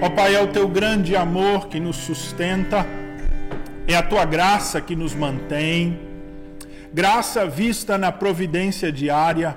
Ó 0.00 0.08
Pai, 0.08 0.36
é 0.36 0.40
o 0.40 0.46
teu 0.46 0.68
grande 0.68 1.16
amor 1.16 1.66
que 1.66 1.80
nos 1.80 1.96
sustenta, 1.96 2.86
é 3.84 3.96
a 3.96 4.02
tua 4.02 4.24
graça 4.24 4.80
que 4.80 4.94
nos 4.94 5.12
mantém, 5.12 5.98
graça 6.94 7.44
vista 7.44 7.98
na 7.98 8.12
providência 8.12 8.92
diária, 8.92 9.56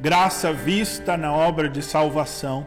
graça 0.00 0.52
vista 0.52 1.16
na 1.16 1.32
obra 1.32 1.68
de 1.68 1.80
salvação. 1.80 2.66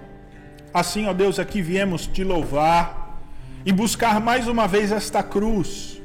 Assim, 0.73 1.05
ó 1.05 1.11
Deus, 1.11 1.37
aqui 1.37 1.61
viemos 1.61 2.07
te 2.07 2.23
louvar 2.23 3.19
e 3.65 3.73
buscar 3.73 4.21
mais 4.21 4.47
uma 4.47 4.65
vez 4.65 4.89
esta 4.89 5.21
cruz, 5.21 6.01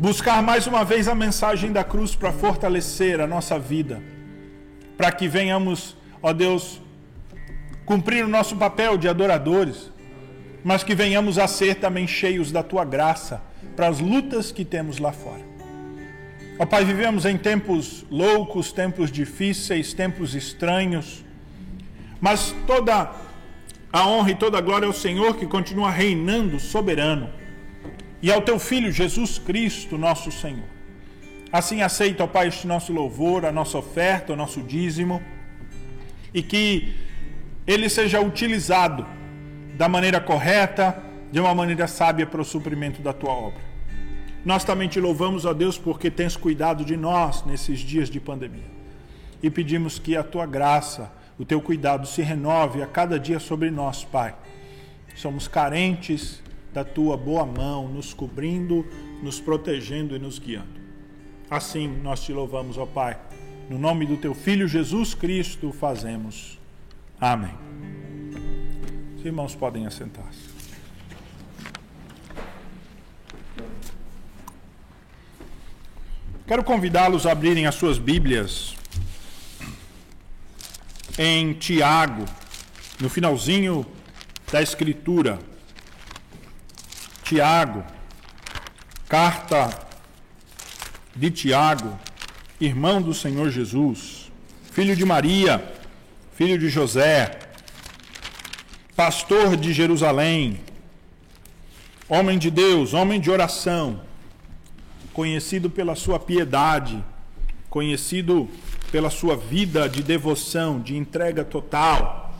buscar 0.00 0.42
mais 0.42 0.66
uma 0.66 0.84
vez 0.84 1.06
a 1.06 1.14
mensagem 1.14 1.70
da 1.70 1.84
cruz 1.84 2.16
para 2.16 2.32
fortalecer 2.32 3.20
a 3.20 3.26
nossa 3.28 3.56
vida, 3.56 4.02
para 4.96 5.12
que 5.12 5.28
venhamos, 5.28 5.96
ó 6.20 6.32
Deus, 6.32 6.82
cumprir 7.86 8.24
o 8.24 8.28
nosso 8.28 8.56
papel 8.56 8.96
de 8.96 9.08
adoradores, 9.08 9.91
mas 10.64 10.84
que 10.84 10.94
venhamos 10.94 11.38
a 11.38 11.46
ser 11.46 11.76
também 11.76 12.06
cheios 12.06 12.52
da 12.52 12.62
tua 12.62 12.84
graça 12.84 13.42
para 13.74 13.88
as 13.88 13.98
lutas 13.98 14.52
que 14.52 14.64
temos 14.64 14.98
lá 14.98 15.12
fora. 15.12 15.42
Ó 16.58 16.66
Pai, 16.66 16.84
vivemos 16.84 17.24
em 17.24 17.36
tempos 17.36 18.04
loucos, 18.10 18.72
tempos 18.72 19.10
difíceis, 19.10 19.92
tempos 19.92 20.34
estranhos, 20.34 21.24
mas 22.20 22.54
toda 22.66 23.10
a 23.92 24.06
honra 24.06 24.30
e 24.30 24.34
toda 24.34 24.58
a 24.58 24.60
glória 24.60 24.86
ao 24.86 24.92
Senhor 24.92 25.36
que 25.36 25.46
continua 25.46 25.90
reinando 25.90 26.60
soberano 26.60 27.28
e 28.22 28.30
ao 28.30 28.40
teu 28.42 28.58
Filho 28.58 28.92
Jesus 28.92 29.38
Cristo, 29.38 29.98
nosso 29.98 30.30
Senhor. 30.30 30.70
Assim 31.52 31.82
aceita, 31.82 32.24
ó 32.24 32.26
Pai, 32.26 32.48
este 32.48 32.66
nosso 32.66 32.92
louvor, 32.92 33.44
a 33.44 33.52
nossa 33.52 33.76
oferta, 33.76 34.32
o 34.32 34.36
nosso 34.36 34.62
dízimo 34.62 35.20
e 36.32 36.42
que 36.42 36.94
ele 37.66 37.88
seja 37.88 38.20
utilizado 38.20 39.06
da 39.74 39.88
maneira 39.88 40.20
correta, 40.20 41.02
de 41.30 41.40
uma 41.40 41.54
maneira 41.54 41.86
sábia 41.86 42.26
para 42.26 42.40
o 42.40 42.44
suprimento 42.44 43.00
da 43.00 43.12
tua 43.12 43.32
obra. 43.32 43.60
Nós 44.44 44.64
também 44.64 44.88
te 44.88 45.00
louvamos, 45.00 45.44
ó 45.44 45.54
Deus, 45.54 45.78
porque 45.78 46.10
tens 46.10 46.36
cuidado 46.36 46.84
de 46.84 46.96
nós 46.96 47.44
nesses 47.44 47.78
dias 47.78 48.10
de 48.10 48.20
pandemia. 48.20 48.70
E 49.42 49.50
pedimos 49.50 49.98
que 49.98 50.16
a 50.16 50.22
tua 50.22 50.46
graça, 50.46 51.12
o 51.38 51.44
teu 51.44 51.60
cuidado 51.60 52.06
se 52.06 52.22
renove 52.22 52.82
a 52.82 52.86
cada 52.86 53.18
dia 53.18 53.38
sobre 53.38 53.70
nós, 53.70 54.04
Pai. 54.04 54.34
Somos 55.14 55.46
carentes 55.46 56.42
da 56.72 56.84
tua 56.84 57.16
boa 57.16 57.44
mão, 57.44 57.88
nos 57.88 58.12
cobrindo, 58.12 58.86
nos 59.22 59.40
protegendo 59.40 60.16
e 60.16 60.18
nos 60.18 60.38
guiando. 60.38 60.80
Assim 61.50 61.86
nós 61.86 62.22
te 62.22 62.32
louvamos, 62.32 62.78
ó 62.78 62.86
Pai. 62.86 63.18
No 63.68 63.78
nome 63.78 64.06
do 64.06 64.16
teu 64.16 64.34
Filho 64.34 64.66
Jesus 64.66 65.14
Cristo 65.14 65.72
fazemos. 65.72 66.58
Amém. 67.20 67.71
Os 69.22 69.26
irmãos 69.26 69.54
podem 69.54 69.86
assentar-se. 69.86 70.50
Quero 76.44 76.64
convidá-los 76.64 77.24
a 77.24 77.30
abrirem 77.30 77.68
as 77.68 77.76
suas 77.76 77.98
Bíblias 77.98 78.74
em 81.16 81.52
Tiago, 81.52 82.24
no 83.00 83.08
finalzinho 83.08 83.86
da 84.50 84.60
Escritura. 84.60 85.38
Tiago, 87.22 87.84
carta 89.08 89.86
de 91.14 91.30
Tiago, 91.30 91.96
irmão 92.60 93.00
do 93.00 93.14
Senhor 93.14 93.50
Jesus, 93.50 94.32
filho 94.72 94.96
de 94.96 95.04
Maria, 95.04 95.72
filho 96.34 96.58
de 96.58 96.68
José, 96.68 97.41
pastor 98.94 99.56
de 99.56 99.72
Jerusalém, 99.72 100.60
homem 102.08 102.38
de 102.38 102.50
Deus, 102.50 102.92
homem 102.92 103.20
de 103.20 103.30
oração, 103.30 104.02
conhecido 105.12 105.70
pela 105.70 105.94
sua 105.94 106.18
piedade, 106.18 107.02
conhecido 107.70 108.48
pela 108.90 109.08
sua 109.08 109.34
vida 109.34 109.88
de 109.88 110.02
devoção, 110.02 110.80
de 110.80 110.96
entrega 110.96 111.44
total, 111.44 112.34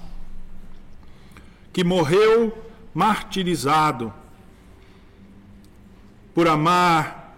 que 1.72 1.82
morreu 1.82 2.56
martirizado 2.92 4.12
por 6.34 6.46
amar 6.46 7.34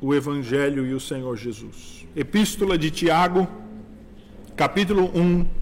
o 0.00 0.14
Evangelho 0.14 0.84
e 0.84 0.94
o 0.94 1.00
Senhor 1.00 1.36
Jesus. 1.36 2.06
Epístola 2.16 2.76
de 2.76 2.90
Tiago, 2.90 3.46
capítulo 4.56 5.10
1. 5.14 5.59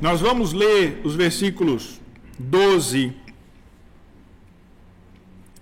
Nós 0.00 0.20
vamos 0.20 0.52
ler 0.52 1.00
os 1.04 1.14
versículos 1.14 1.98
12 2.38 3.14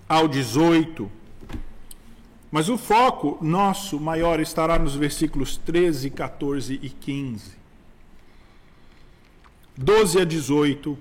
ao 0.08 0.26
18. 0.26 1.10
Mas 2.50 2.68
o 2.68 2.76
foco 2.76 3.38
nosso 3.40 4.00
maior 4.00 4.40
estará 4.40 4.76
nos 4.76 4.96
versículos 4.96 5.56
13, 5.56 6.10
14 6.10 6.80
e 6.82 6.88
15. 6.88 7.52
12 9.76 10.20
a 10.20 10.24
18, 10.24 10.98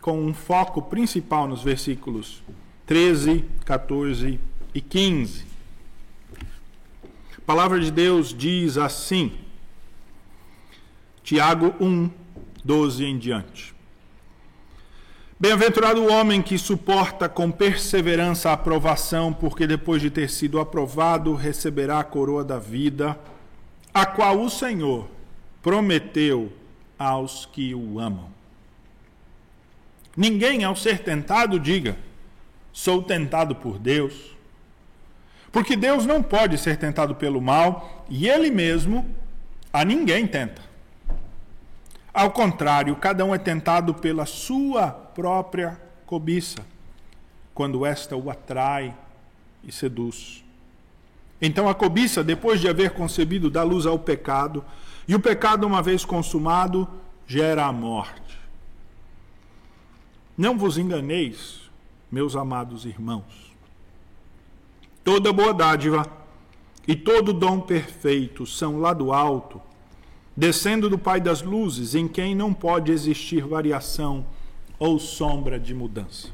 com 0.00 0.18
um 0.20 0.32
foco 0.32 0.80
principal 0.82 1.46
nos 1.46 1.62
versículos 1.62 2.42
13, 2.86 3.44
14 3.66 4.40
e 4.74 4.80
15. 4.80 5.44
A 7.36 7.40
palavra 7.46 7.78
de 7.80 7.90
Deus 7.90 8.34
diz 8.34 8.76
assim, 8.76 9.32
Tiago 11.22 11.74
1, 11.80 12.10
12 12.66 13.04
em 13.04 13.16
diante. 13.16 13.72
Bem-aventurado 15.38 16.02
o 16.02 16.10
homem 16.10 16.42
que 16.42 16.58
suporta 16.58 17.28
com 17.28 17.48
perseverança 17.48 18.50
a 18.50 18.54
aprovação, 18.54 19.32
porque 19.32 19.68
depois 19.68 20.02
de 20.02 20.10
ter 20.10 20.28
sido 20.28 20.58
aprovado, 20.58 21.32
receberá 21.34 22.00
a 22.00 22.04
coroa 22.04 22.42
da 22.42 22.58
vida, 22.58 23.16
a 23.94 24.04
qual 24.04 24.40
o 24.40 24.50
Senhor 24.50 25.08
prometeu 25.62 26.52
aos 26.98 27.46
que 27.46 27.72
o 27.72 28.00
amam. 28.00 28.28
Ninguém, 30.16 30.64
ao 30.64 30.74
ser 30.74 31.04
tentado, 31.04 31.60
diga: 31.60 31.96
sou 32.72 33.00
tentado 33.00 33.54
por 33.54 33.78
Deus. 33.78 34.34
Porque 35.52 35.76
Deus 35.76 36.04
não 36.04 36.20
pode 36.20 36.58
ser 36.58 36.78
tentado 36.78 37.14
pelo 37.14 37.40
mal, 37.40 38.04
e 38.10 38.28
Ele 38.28 38.50
mesmo 38.50 39.08
a 39.72 39.84
ninguém 39.84 40.26
tenta. 40.26 40.65
Ao 42.16 42.30
contrário, 42.30 42.96
cada 42.96 43.26
um 43.26 43.34
é 43.34 43.36
tentado 43.36 43.92
pela 43.92 44.24
sua 44.24 44.90
própria 44.90 45.78
cobiça, 46.06 46.64
quando 47.52 47.84
esta 47.84 48.16
o 48.16 48.30
atrai 48.30 48.96
e 49.62 49.70
seduz. 49.70 50.42
Então 51.42 51.68
a 51.68 51.74
cobiça, 51.74 52.24
depois 52.24 52.58
de 52.58 52.70
haver 52.70 52.92
concebido, 52.92 53.50
dá 53.50 53.62
luz 53.62 53.84
ao 53.84 53.98
pecado, 53.98 54.64
e 55.06 55.14
o 55.14 55.20
pecado, 55.20 55.66
uma 55.66 55.82
vez 55.82 56.06
consumado, 56.06 56.88
gera 57.26 57.66
a 57.66 57.72
morte. 57.72 58.38
Não 60.38 60.56
vos 60.56 60.78
enganeis, 60.78 61.68
meus 62.10 62.34
amados 62.34 62.86
irmãos. 62.86 63.54
Toda 65.04 65.34
boa 65.34 65.52
dádiva 65.52 66.10
e 66.88 66.96
todo 66.96 67.34
dom 67.34 67.60
perfeito 67.60 68.46
são 68.46 68.80
lá 68.80 68.94
do 68.94 69.12
alto, 69.12 69.60
descendo 70.36 70.90
do 70.90 70.98
Pai 70.98 71.20
das 71.20 71.40
luzes, 71.40 71.94
em 71.94 72.06
quem 72.06 72.34
não 72.34 72.52
pode 72.52 72.92
existir 72.92 73.42
variação 73.42 74.26
ou 74.78 74.98
sombra 74.98 75.58
de 75.58 75.74
mudança. 75.74 76.28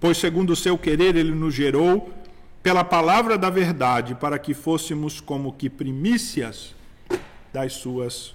Pois, 0.00 0.16
segundo 0.16 0.50
o 0.50 0.56
seu 0.56 0.78
querer, 0.78 1.14
ele 1.14 1.32
nos 1.32 1.54
gerou 1.54 2.10
pela 2.62 2.82
palavra 2.82 3.36
da 3.36 3.50
verdade, 3.50 4.14
para 4.14 4.38
que 4.38 4.54
fôssemos 4.54 5.20
como 5.20 5.52
que 5.52 5.68
primícias 5.68 6.74
das 7.52 7.74
suas 7.74 8.34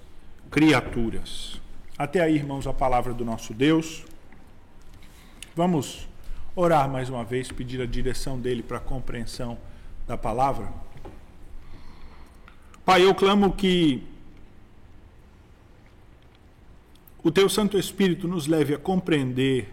criaturas. 0.50 1.60
Até 1.98 2.22
aí, 2.22 2.36
irmãos, 2.36 2.66
a 2.66 2.74
palavra 2.74 3.14
do 3.14 3.26
nosso 3.26 3.54
Deus. 3.54 4.04
Vamos 5.56 6.08
orar 6.56 6.90
mais 6.90 7.10
uma 7.10 7.24
vez, 7.24 7.52
pedir 7.52 7.82
a 7.82 7.86
direção 7.86 8.40
dele 8.40 8.64
para 8.64 8.78
a 8.78 8.82
compreensão 8.82 9.58
da 10.08 10.18
palavra. 10.18 10.72
Pai, 12.86 13.04
eu 13.04 13.14
clamo 13.14 13.52
que 13.54 14.04
o 17.24 17.32
teu 17.32 17.48
Santo 17.48 17.78
Espírito 17.78 18.28
nos 18.28 18.48
leve 18.48 18.74
a 18.74 18.80
compreender 18.80 19.72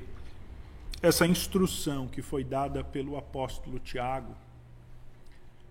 essa 1.00 1.26
instrução 1.26 2.06
que 2.06 2.20
foi 2.20 2.44
dada 2.44 2.84
pelo 2.84 3.16
apóstolo 3.16 3.78
Tiago. 3.78 4.34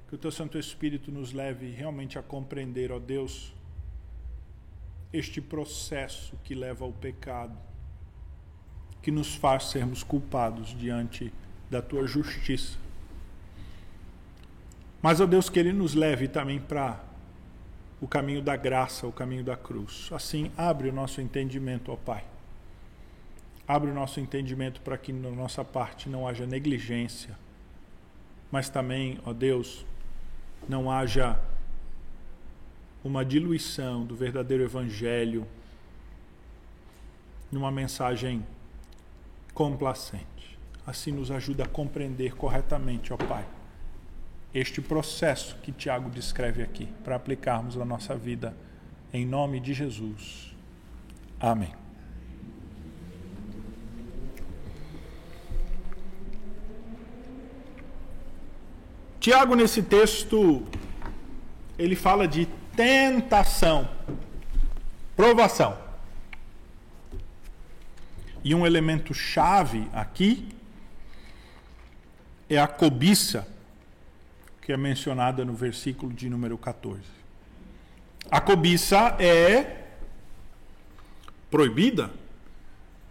Que 0.07 0.15
o 0.15 0.17
teu 0.17 0.31
Santo 0.31 0.57
Espírito 0.57 1.11
nos 1.11 1.33
leve 1.33 1.69
realmente 1.69 2.17
a 2.17 2.23
compreender, 2.23 2.91
ó 2.91 2.97
Deus, 2.97 3.53
este 5.13 5.39
processo 5.39 6.35
que 6.43 6.55
leva 6.55 6.83
ao 6.83 6.91
pecado, 6.91 7.57
que 9.01 9.11
nos 9.11 9.35
faz 9.35 9.65
sermos 9.65 10.01
culpados 10.01 10.75
diante 10.77 11.31
da 11.69 11.81
tua 11.81 12.07
justiça. 12.07 12.77
Mas, 15.01 15.21
ó 15.21 15.25
Deus, 15.27 15.49
que 15.49 15.59
ele 15.59 15.73
nos 15.73 15.93
leve 15.93 16.27
também 16.27 16.59
para 16.59 17.03
o 18.01 18.07
caminho 18.07 18.41
da 18.41 18.55
graça, 18.55 19.07
o 19.07 19.11
caminho 19.11 19.43
da 19.43 19.55
cruz. 19.55 20.09
Assim, 20.11 20.51
abre 20.57 20.89
o 20.89 20.93
nosso 20.93 21.21
entendimento, 21.21 21.91
ó 21.91 21.95
Pai, 21.95 22.23
Abre 23.67 23.91
o 23.91 23.93
nosso 23.93 24.21
entendimento 24.21 24.79
para 24.79 24.97
que 24.97 25.11
na 25.11 25.29
nossa 25.29 25.63
parte 25.63 26.07
não 26.07 26.25
haja 26.25 26.45
negligência, 26.45 27.37
mas 28.49 28.69
também, 28.69 29.19
ó 29.25 29.33
Deus, 29.33 29.85
não 30.69 30.89
haja 30.89 31.37
uma 33.03 33.25
diluição 33.25 34.05
do 34.05 34.15
verdadeiro 34.15 34.63
Evangelho 34.63 35.45
numa 37.51 37.69
mensagem 37.69 38.45
complacente. 39.53 40.57
Assim 40.85 41.11
nos 41.11 41.29
ajuda 41.29 41.65
a 41.65 41.67
compreender 41.67 42.35
corretamente, 42.35 43.11
ó 43.11 43.17
Pai, 43.17 43.45
este 44.59 44.81
processo 44.81 45.55
que 45.61 45.71
Tiago 45.71 46.09
descreve 46.09 46.63
aqui, 46.63 46.87
para 47.03 47.15
aplicarmos 47.15 47.75
na 47.75 47.85
nossa 47.85 48.15
vida, 48.15 48.55
em 49.13 49.25
nome 49.25 49.59
de 49.59 49.73
Jesus. 49.73 50.55
Amém. 51.39 51.73
Tiago, 59.19 59.55
nesse 59.55 59.83
texto, 59.83 60.65
ele 61.77 61.95
fala 61.95 62.27
de 62.27 62.47
tentação, 62.75 63.87
provação. 65.15 65.77
E 68.43 68.55
um 68.55 68.65
elemento 68.65 69.13
chave 69.13 69.87
aqui 69.91 70.47
é 72.49 72.57
a 72.57 72.67
cobiça, 72.67 73.45
que 74.67 74.73
é 74.73 74.75
mencionada 74.75 75.45
no 75.45 75.53
versículo 75.53 76.11
de 76.11 76.29
número 76.29 76.57
14. 76.57 76.99
A 78.29 78.41
cobiça 78.41 79.15
é 79.17 79.85
proibida 81.49 82.11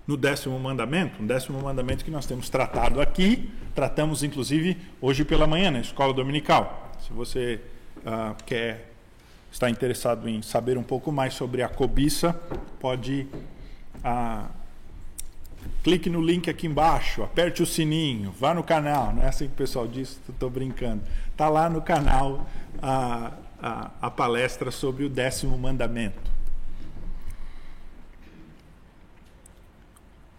no 0.07 0.19
décimo 0.19 0.61
mandamento, 0.61 1.23
um 1.23 1.27
décimo 1.27 1.59
mandamento 1.63 2.05
que 2.05 2.11
nós 2.11 2.27
temos 2.27 2.51
tratado 2.51 3.01
aqui, 3.01 3.51
tratamos 3.75 4.23
inclusive 4.23 4.77
hoje 5.01 5.25
pela 5.25 5.47
manhã 5.47 5.71
na 5.71 5.81
escola 5.81 6.13
dominical. 6.13 6.93
Se 7.01 7.11
você 7.11 7.59
uh, 8.01 8.37
quer 8.45 8.93
está 9.51 9.71
interessado 9.71 10.29
em 10.29 10.43
saber 10.43 10.77
um 10.77 10.83
pouco 10.83 11.11
mais 11.11 11.33
sobre 11.33 11.63
a 11.63 11.71
cobiça, 11.71 12.39
pode 12.79 13.27
uh, 14.05 14.47
clique 15.83 16.11
no 16.11 16.21
link 16.21 16.51
aqui 16.51 16.67
embaixo, 16.67 17.23
aperte 17.23 17.63
o 17.63 17.67
sininho, 17.67 18.33
vá 18.39 18.55
no 18.55 18.63
canal. 18.63 19.13
Não 19.13 19.23
é 19.23 19.29
assim 19.29 19.47
que 19.47 19.53
o 19.53 19.57
pessoal 19.57 19.87
diz, 19.87 20.21
estou 20.29 20.51
brincando. 20.51 21.03
Está 21.31 21.49
lá 21.49 21.69
no 21.69 21.83
canal 21.83 22.47
a, 22.83 23.33
a, 23.61 23.91
a 24.03 24.11
palestra 24.11 24.71
sobre 24.71 25.05
o 25.05 25.09
décimo 25.09 25.57
mandamento. 25.59 26.31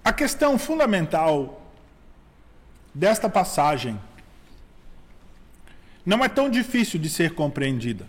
A 0.04 0.14
questão 0.14 0.58
fundamental 0.58 1.62
desta 2.94 3.30
passagem 3.30 4.00
não 6.06 6.24
é 6.24 6.30
tão 6.30 6.50
difícil 6.50 6.98
de 7.00 7.10
ser 7.10 7.34
compreendida. 7.34 8.08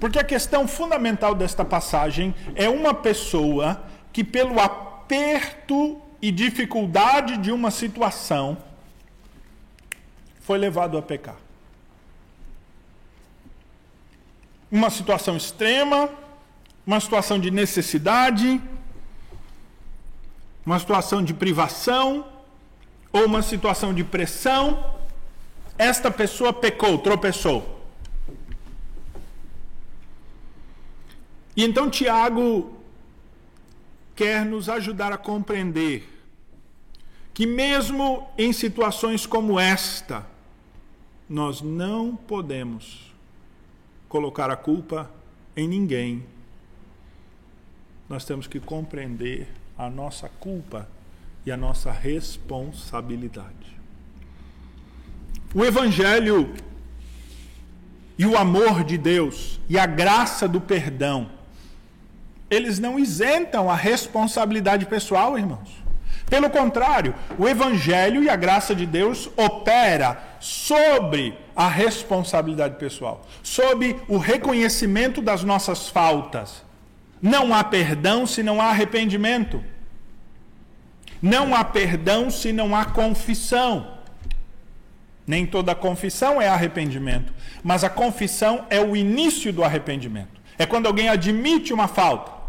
Porque 0.00 0.18
a 0.18 0.24
questão 0.24 0.66
fundamental 0.66 1.34
desta 1.34 1.64
passagem 1.64 2.34
é 2.56 2.68
uma 2.68 2.92
pessoa 2.92 3.84
que, 4.12 4.24
pelo 4.24 4.58
aperto 5.10 6.00
e 6.22 6.30
dificuldade 6.30 7.36
de 7.36 7.50
uma 7.50 7.72
situação, 7.72 8.56
foi 10.40 10.56
levado 10.56 10.96
a 10.96 11.02
pecar. 11.02 11.36
Uma 14.70 14.88
situação 14.88 15.36
extrema, 15.36 16.08
uma 16.86 17.00
situação 17.00 17.40
de 17.40 17.50
necessidade, 17.50 18.62
uma 20.64 20.78
situação 20.78 21.24
de 21.24 21.34
privação 21.34 22.24
ou 23.12 23.24
uma 23.24 23.42
situação 23.42 23.92
de 23.92 24.04
pressão, 24.04 24.94
esta 25.76 26.08
pessoa 26.08 26.52
pecou, 26.52 26.98
tropeçou. 26.98 27.80
E 31.56 31.64
então 31.64 31.90
Tiago 31.90 32.79
quer 34.20 34.44
nos 34.44 34.68
ajudar 34.68 35.14
a 35.14 35.16
compreender 35.16 36.06
que, 37.32 37.46
mesmo 37.46 38.28
em 38.36 38.52
situações 38.52 39.24
como 39.24 39.58
esta, 39.58 40.26
nós 41.26 41.62
não 41.62 42.14
podemos 42.14 43.14
colocar 44.10 44.50
a 44.50 44.56
culpa 44.56 45.10
em 45.56 45.66
ninguém. 45.66 46.22
Nós 48.10 48.26
temos 48.26 48.46
que 48.46 48.60
compreender 48.60 49.48
a 49.78 49.88
nossa 49.88 50.28
culpa 50.28 50.86
e 51.46 51.50
a 51.50 51.56
nossa 51.56 51.90
responsabilidade. 51.90 53.74
O 55.54 55.64
Evangelho 55.64 56.52
e 58.18 58.26
o 58.26 58.36
amor 58.36 58.84
de 58.84 58.98
Deus 58.98 59.58
e 59.66 59.78
a 59.78 59.86
graça 59.86 60.46
do 60.46 60.60
perdão, 60.60 61.39
eles 62.50 62.78
não 62.78 62.98
isentam 62.98 63.70
a 63.70 63.76
responsabilidade 63.76 64.84
pessoal, 64.86 65.38
irmãos. 65.38 65.80
Pelo 66.28 66.50
contrário, 66.50 67.14
o 67.38 67.48
Evangelho 67.48 68.22
e 68.22 68.28
a 68.28 68.36
graça 68.36 68.74
de 68.74 68.86
Deus 68.86 69.30
opera 69.36 70.36
sobre 70.38 71.36
a 71.56 71.68
responsabilidade 71.68 72.76
pessoal, 72.76 73.26
sobre 73.42 73.96
o 74.08 74.18
reconhecimento 74.18 75.22
das 75.22 75.42
nossas 75.42 75.88
faltas 75.88 76.68
não 77.20 77.52
há 77.52 77.62
perdão 77.62 78.26
se 78.26 78.42
não 78.42 78.60
há 78.60 78.66
arrependimento. 78.66 79.62
Não 81.20 81.54
há 81.54 81.62
perdão 81.62 82.30
se 82.30 82.52
não 82.52 82.74
há 82.74 82.84
confissão. 82.84 83.98
Nem 85.26 85.44
toda 85.44 85.74
confissão 85.74 86.40
é 86.40 86.48
arrependimento, 86.48 87.32
mas 87.62 87.84
a 87.84 87.90
confissão 87.90 88.66
é 88.70 88.80
o 88.80 88.96
início 88.96 89.52
do 89.52 89.62
arrependimento. 89.62 90.40
É 90.58 90.66
quando 90.66 90.86
alguém 90.86 91.08
admite 91.08 91.72
uma 91.72 91.86
falta. 91.86 92.39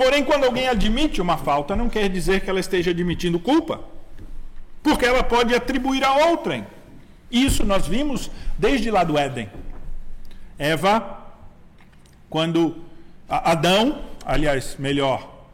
Porém, 0.00 0.24
quando 0.24 0.44
alguém 0.44 0.66
admite 0.66 1.20
uma 1.20 1.36
falta, 1.36 1.76
não 1.76 1.90
quer 1.90 2.08
dizer 2.08 2.40
que 2.40 2.48
ela 2.48 2.58
esteja 2.58 2.90
admitindo 2.90 3.38
culpa, 3.38 3.84
porque 4.82 5.04
ela 5.04 5.22
pode 5.22 5.54
atribuir 5.54 6.02
a 6.02 6.28
outrem. 6.28 6.66
Isso 7.30 7.66
nós 7.66 7.86
vimos 7.86 8.30
desde 8.56 8.90
lá 8.90 9.04
do 9.04 9.18
Éden. 9.18 9.50
Eva 10.58 11.18
quando 12.30 12.76
Adão, 13.28 14.02
aliás, 14.24 14.74
melhor, 14.78 15.44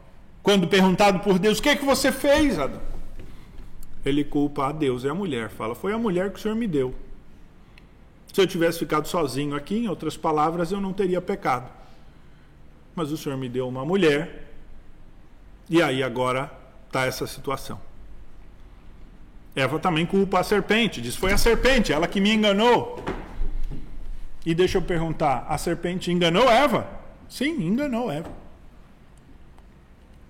quando 0.41 0.65
perguntado 0.65 1.19
por 1.19 1.37
Deus, 1.37 1.59
o 1.59 1.61
que 1.61 1.67
é 1.67 1.75
que 1.75 1.83
você 1.83 2.09
fez, 2.09 2.57
Adão? 2.57 2.81
Ele 4.05 4.23
culpa 4.23 4.67
a 4.67 4.71
Deus 4.71 5.03
e 5.03 5.09
a 5.09 5.13
mulher. 5.13 5.49
Fala, 5.49 5.75
foi 5.75 5.91
a 5.91 5.97
mulher 5.97 6.31
que 6.31 6.39
o 6.39 6.41
Senhor 6.41 6.55
me 6.55 6.67
deu. 6.67 6.95
Se 8.31 8.39
eu 8.39 8.47
tivesse 8.47 8.79
ficado 8.79 9.09
sozinho 9.09 9.57
aqui, 9.57 9.75
em 9.75 9.89
outras 9.89 10.15
palavras, 10.15 10.71
eu 10.71 10.79
não 10.79 10.93
teria 10.93 11.19
pecado. 11.19 11.76
Mas 12.97 13.11
o 13.11 13.17
Senhor 13.17 13.37
me 13.37 13.47
deu 13.47 13.67
uma 13.67 13.85
mulher, 13.85 14.47
e 15.69 15.83
aí 15.83 16.01
agora 16.01 16.51
está 16.87 17.05
essa 17.05 17.27
situação. 17.27 17.79
Eva 19.55 19.77
também 19.77 20.03
culpa 20.03 20.39
a 20.39 20.43
serpente, 20.43 20.99
diz: 20.99 21.15
Foi 21.15 21.31
a 21.31 21.37
serpente, 21.37 21.93
ela 21.93 22.07
que 22.07 22.19
me 22.19 22.33
enganou. 22.33 23.05
E 24.43 24.55
deixa 24.55 24.79
eu 24.79 24.81
perguntar: 24.81 25.45
a 25.47 25.59
serpente 25.59 26.11
enganou 26.11 26.49
Eva? 26.49 26.89
Sim, 27.29 27.61
enganou 27.67 28.11
Eva. 28.11 28.31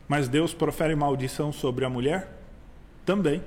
Mas 0.05 0.27
Deus 0.27 0.53
profere 0.53 0.93
maldição 0.93 1.53
sobre 1.53 1.85
a 1.85 1.89
mulher? 1.89 2.29
Também. 3.05 3.41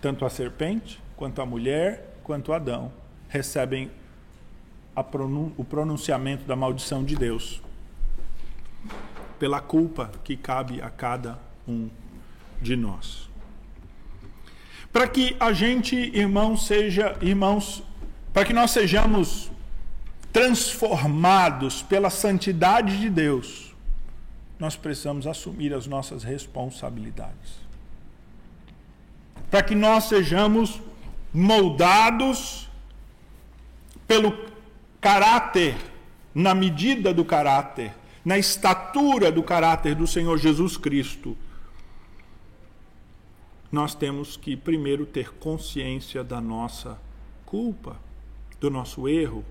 Tanto 0.00 0.24
a 0.24 0.30
serpente, 0.30 1.02
quanto 1.14 1.42
a 1.42 1.44
mulher, 1.44 2.16
quanto 2.22 2.54
Adão 2.54 2.90
recebem 3.28 3.90
pronun 5.02 5.52
o 5.56 5.64
pronunciamento 5.64 6.44
da 6.44 6.56
maldição 6.56 7.04
de 7.04 7.16
Deus 7.16 7.62
pela 9.38 9.60
culpa 9.60 10.10
que 10.24 10.36
cabe 10.36 10.80
a 10.80 10.88
cada 10.88 11.38
um 11.68 11.88
de 12.60 12.76
nós. 12.76 13.28
Para 14.92 15.06
que 15.06 15.36
a 15.38 15.52
gente, 15.52 15.94
irmãos, 15.94 16.66
seja 16.66 17.16
irmãos 17.20 17.82
para 18.32 18.44
que 18.44 18.52
nós 18.52 18.70
sejamos 18.70 19.50
transformados 20.30 21.82
pela 21.82 22.10
santidade 22.10 22.98
de 22.98 23.08
Deus, 23.08 23.74
nós 24.58 24.76
precisamos 24.76 25.26
assumir 25.26 25.72
as 25.72 25.86
nossas 25.86 26.22
responsabilidades. 26.22 27.60
Para 29.50 29.62
que 29.62 29.74
nós 29.74 30.04
sejamos 30.04 30.82
moldados 31.32 32.68
pelo 34.06 34.32
caráter, 35.06 35.76
na 36.34 36.52
medida 36.52 37.14
do 37.14 37.24
caráter, 37.24 37.94
na 38.24 38.36
estatura 38.36 39.30
do 39.30 39.40
caráter 39.40 39.94
do 39.94 40.04
Senhor 40.04 40.36
Jesus 40.36 40.76
Cristo, 40.76 41.36
nós 43.70 43.94
temos 43.94 44.36
que 44.36 44.56
primeiro 44.56 45.06
ter 45.06 45.32
consciência 45.34 46.24
da 46.24 46.40
nossa 46.40 47.00
culpa 47.44 47.96
do 48.58 48.68
nosso 48.68 49.08
erro. 49.08 49.44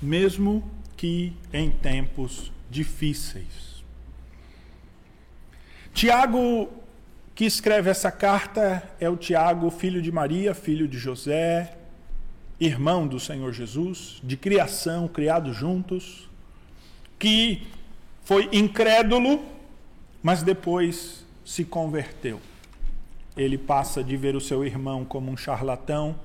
mesmo 0.00 0.62
que 0.96 1.32
em 1.52 1.70
tempos 1.70 2.52
difíceis. 2.70 3.82
Tiago, 5.92 6.68
que 7.38 7.44
escreve 7.44 7.88
essa 7.88 8.10
carta, 8.10 8.82
é 8.98 9.08
o 9.08 9.16
Tiago, 9.16 9.70
filho 9.70 10.02
de 10.02 10.10
Maria, 10.10 10.52
filho 10.52 10.88
de 10.88 10.98
José, 10.98 11.78
irmão 12.58 13.06
do 13.06 13.20
Senhor 13.20 13.52
Jesus, 13.52 14.20
de 14.24 14.36
criação, 14.36 15.06
criados 15.06 15.54
juntos, 15.54 16.28
que 17.16 17.64
foi 18.24 18.48
incrédulo, 18.52 19.40
mas 20.20 20.42
depois 20.42 21.24
se 21.44 21.64
converteu. 21.64 22.40
Ele 23.36 23.56
passa 23.56 24.02
de 24.02 24.16
ver 24.16 24.34
o 24.34 24.40
seu 24.40 24.64
irmão 24.64 25.04
como 25.04 25.30
um 25.30 25.36
charlatão 25.36 26.18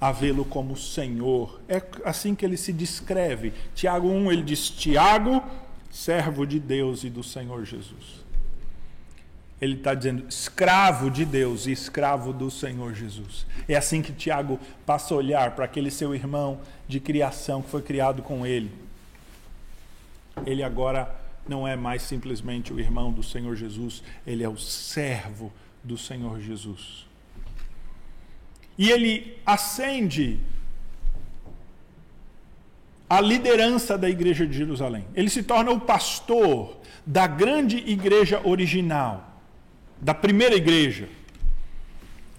a 0.00 0.12
vê-lo 0.12 0.44
como 0.44 0.76
Senhor. 0.76 1.60
É 1.68 1.82
assim 2.04 2.36
que 2.36 2.44
ele 2.44 2.56
se 2.56 2.72
descreve. 2.72 3.52
Tiago 3.74 4.06
1, 4.06 4.30
ele 4.30 4.42
diz: 4.42 4.70
Tiago, 4.70 5.42
servo 5.90 6.46
de 6.46 6.60
Deus 6.60 7.02
e 7.02 7.10
do 7.10 7.24
Senhor 7.24 7.64
Jesus. 7.64 8.23
Ele 9.60 9.74
está 9.74 9.94
dizendo 9.94 10.26
escravo 10.28 11.10
de 11.10 11.24
Deus 11.24 11.66
e 11.66 11.72
escravo 11.72 12.32
do 12.32 12.50
Senhor 12.50 12.92
Jesus. 12.94 13.46
É 13.68 13.76
assim 13.76 14.02
que 14.02 14.12
Tiago 14.12 14.58
passa 14.84 15.14
a 15.14 15.16
olhar 15.16 15.52
para 15.52 15.64
aquele 15.64 15.90
seu 15.90 16.14
irmão 16.14 16.60
de 16.88 17.00
criação 17.00 17.62
que 17.62 17.70
foi 17.70 17.82
criado 17.82 18.22
com 18.22 18.46
ele. 18.46 18.70
Ele 20.44 20.62
agora 20.62 21.14
não 21.48 21.66
é 21.66 21.76
mais 21.76 22.02
simplesmente 22.02 22.72
o 22.72 22.80
irmão 22.80 23.12
do 23.12 23.22
Senhor 23.22 23.54
Jesus, 23.54 24.02
ele 24.26 24.42
é 24.42 24.48
o 24.48 24.56
servo 24.56 25.52
do 25.82 25.96
Senhor 25.96 26.40
Jesus. 26.40 27.06
E 28.76 28.90
ele 28.90 29.38
ascende 29.46 30.40
a 33.08 33.20
liderança 33.20 33.96
da 33.96 34.08
igreja 34.08 34.46
de 34.46 34.56
Jerusalém. 34.56 35.04
Ele 35.14 35.30
se 35.30 35.42
torna 35.42 35.70
o 35.70 35.80
pastor 35.80 36.76
da 37.06 37.26
grande 37.26 37.76
igreja 37.76 38.40
original, 38.44 39.33
da 40.04 40.14
primeira 40.14 40.54
igreja, 40.54 41.08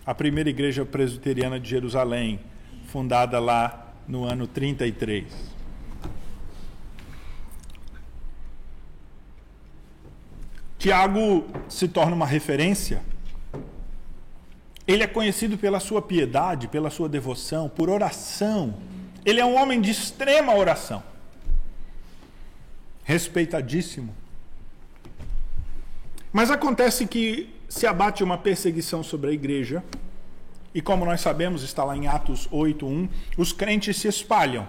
a 0.06 0.14
primeira 0.14 0.50
igreja 0.50 0.86
presbiteriana 0.86 1.60
de 1.60 1.70
Jerusalém, 1.70 2.40
fundada 2.86 3.40
lá 3.40 3.94
no 4.08 4.24
ano 4.24 4.48
33. 4.48 5.26
Tiago 10.78 11.46
se 11.68 11.88
torna 11.88 12.16
uma 12.16 12.28
referência 12.28 13.02
ele 14.88 15.04
é 15.04 15.08
conhecido 15.08 15.58
pela 15.58 15.80
sua 15.80 16.02
piedade, 16.02 16.68
pela 16.68 16.92
sua 16.92 17.10
devoção, 17.10 17.68
por 17.68 17.90
oração. 17.90 18.76
Ele 19.26 19.40
é 19.40 19.46
um 19.46 19.56
homem 19.56 19.82
de 19.82 19.90
extrema 19.90 20.54
oração. 20.54 21.04
Respeitadíssimo. 23.04 24.16
Mas 26.32 26.52
acontece 26.52 27.08
que 27.08 27.55
se 27.76 27.86
abate 27.86 28.24
uma 28.24 28.38
perseguição 28.38 29.04
sobre 29.04 29.32
a 29.32 29.34
igreja, 29.34 29.84
e 30.74 30.82
como 30.82 31.04
nós 31.04 31.20
sabemos, 31.20 31.62
está 31.62 31.84
lá 31.84 31.96
em 31.98 32.08
Atos 32.08 32.48
8:1, 32.50 33.10
os 33.38 33.52
crentes 33.52 33.98
se 33.98 34.08
espalham. 34.08 34.66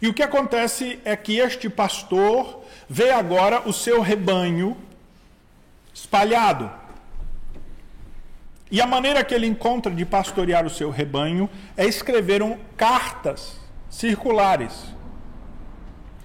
E 0.00 0.08
o 0.08 0.14
que 0.14 0.22
acontece 0.22 0.98
é 1.04 1.14
que 1.14 1.36
este 1.36 1.68
pastor 1.68 2.62
vê 2.88 3.10
agora 3.10 3.68
o 3.68 3.74
seu 3.74 4.00
rebanho 4.00 4.74
espalhado. 5.92 6.70
E 8.70 8.80
a 8.80 8.86
maneira 8.86 9.22
que 9.22 9.34
ele 9.34 9.46
encontra 9.46 9.92
de 9.92 10.06
pastorear 10.06 10.64
o 10.64 10.70
seu 10.70 10.88
rebanho 10.88 11.50
é 11.76 11.84
escrever 11.84 12.42
um, 12.42 12.56
cartas 12.74 13.60
circulares. 13.90 14.82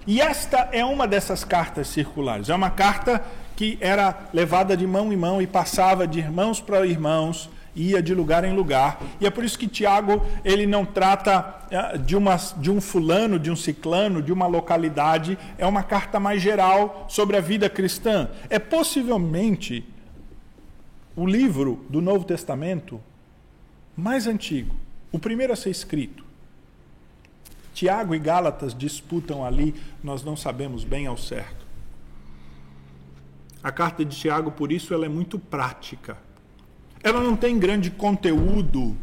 E 0.06 0.18
esta 0.18 0.70
é 0.72 0.82
uma 0.82 1.06
dessas 1.06 1.44
cartas 1.44 1.88
circulares. 1.88 2.48
É 2.48 2.54
uma 2.54 2.70
carta 2.70 3.22
que 3.56 3.78
era 3.80 4.28
levada 4.32 4.76
de 4.76 4.86
mão 4.86 5.10
em 5.12 5.16
mão 5.16 5.40
e 5.40 5.46
passava 5.46 6.06
de 6.06 6.18
irmãos 6.18 6.60
para 6.60 6.86
irmãos, 6.86 7.48
ia 7.74 8.02
de 8.02 8.14
lugar 8.14 8.44
em 8.44 8.54
lugar. 8.54 9.02
E 9.20 9.26
é 9.26 9.30
por 9.30 9.44
isso 9.44 9.58
que 9.58 9.66
Tiago 9.66 10.24
ele 10.44 10.66
não 10.66 10.84
trata 10.84 11.66
eh, 11.70 11.98
de, 11.98 12.14
uma, 12.14 12.36
de 12.56 12.70
um 12.70 12.80
fulano, 12.80 13.38
de 13.38 13.50
um 13.50 13.56
ciclano, 13.56 14.22
de 14.22 14.32
uma 14.32 14.46
localidade. 14.46 15.38
É 15.58 15.66
uma 15.66 15.82
carta 15.82 16.20
mais 16.20 16.40
geral 16.40 17.06
sobre 17.08 17.36
a 17.36 17.40
vida 17.40 17.68
cristã. 17.68 18.28
É 18.48 18.58
possivelmente 18.58 19.84
o 21.16 21.26
livro 21.26 21.84
do 21.88 22.00
Novo 22.00 22.24
Testamento 22.24 23.00
mais 23.96 24.26
antigo, 24.26 24.76
o 25.10 25.18
primeiro 25.18 25.52
a 25.52 25.56
ser 25.56 25.70
escrito. 25.70 26.24
Tiago 27.72 28.14
e 28.14 28.18
Gálatas 28.18 28.74
disputam 28.74 29.44
ali, 29.44 29.74
nós 30.02 30.22
não 30.22 30.36
sabemos 30.36 30.84
bem 30.84 31.06
ao 31.06 31.16
certo. 31.16 31.65
A 33.66 33.72
carta 33.72 34.04
de 34.04 34.16
Tiago, 34.16 34.52
por 34.52 34.70
isso, 34.70 34.94
ela 34.94 35.06
é 35.06 35.08
muito 35.08 35.40
prática. 35.40 36.16
Ela 37.02 37.20
não 37.20 37.34
tem 37.34 37.58
grande 37.58 37.90
conteúdo 37.90 38.96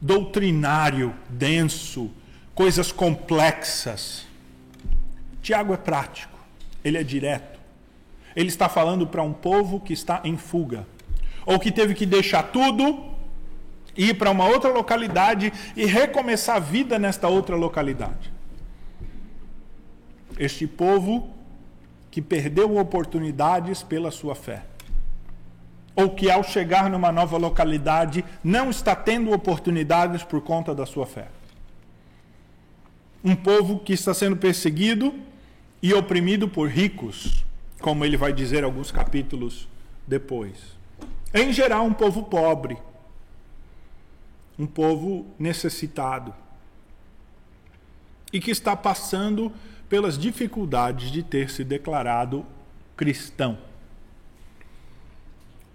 doutrinário, 0.00 1.14
denso, 1.28 2.10
coisas 2.54 2.90
complexas. 2.90 4.26
Tiago 5.42 5.74
é 5.74 5.76
prático, 5.76 6.38
ele 6.82 6.96
é 6.96 7.04
direto. 7.04 7.60
Ele 8.34 8.48
está 8.48 8.70
falando 8.70 9.06
para 9.06 9.22
um 9.22 9.34
povo 9.34 9.80
que 9.80 9.92
está 9.92 10.22
em 10.24 10.38
fuga, 10.38 10.86
ou 11.44 11.58
que 11.58 11.70
teve 11.70 11.92
que 11.92 12.06
deixar 12.06 12.44
tudo, 12.44 13.04
ir 13.94 14.14
para 14.14 14.30
uma 14.30 14.46
outra 14.46 14.72
localidade 14.72 15.52
e 15.76 15.84
recomeçar 15.84 16.56
a 16.56 16.58
vida 16.58 16.98
nesta 16.98 17.28
outra 17.28 17.54
localidade. 17.54 18.32
Este 20.38 20.66
povo 20.66 21.33
que 22.14 22.22
perdeu 22.22 22.78
oportunidades 22.78 23.82
pela 23.82 24.08
sua 24.12 24.36
fé, 24.36 24.64
ou 25.96 26.10
que 26.10 26.30
ao 26.30 26.44
chegar 26.44 26.88
numa 26.88 27.10
nova 27.10 27.36
localidade 27.36 28.24
não 28.44 28.70
está 28.70 28.94
tendo 28.94 29.32
oportunidades 29.32 30.22
por 30.22 30.40
conta 30.40 30.72
da 30.72 30.86
sua 30.86 31.06
fé. 31.06 31.26
Um 33.24 33.34
povo 33.34 33.80
que 33.80 33.92
está 33.92 34.14
sendo 34.14 34.36
perseguido 34.36 35.12
e 35.82 35.92
oprimido 35.92 36.48
por 36.48 36.68
ricos, 36.68 37.44
como 37.80 38.04
ele 38.04 38.16
vai 38.16 38.32
dizer 38.32 38.62
alguns 38.62 38.92
capítulos 38.92 39.66
depois. 40.06 40.76
Em 41.34 41.52
geral, 41.52 41.84
um 41.84 41.92
povo 41.92 42.22
pobre, 42.22 42.78
um 44.56 44.68
povo 44.68 45.26
necessitado 45.36 46.32
e 48.32 48.38
que 48.38 48.52
está 48.52 48.76
passando 48.76 49.52
pelas 49.94 50.18
dificuldades 50.18 51.08
de 51.12 51.22
ter 51.22 51.48
se 51.48 51.62
declarado 51.62 52.44
cristão. 52.96 53.56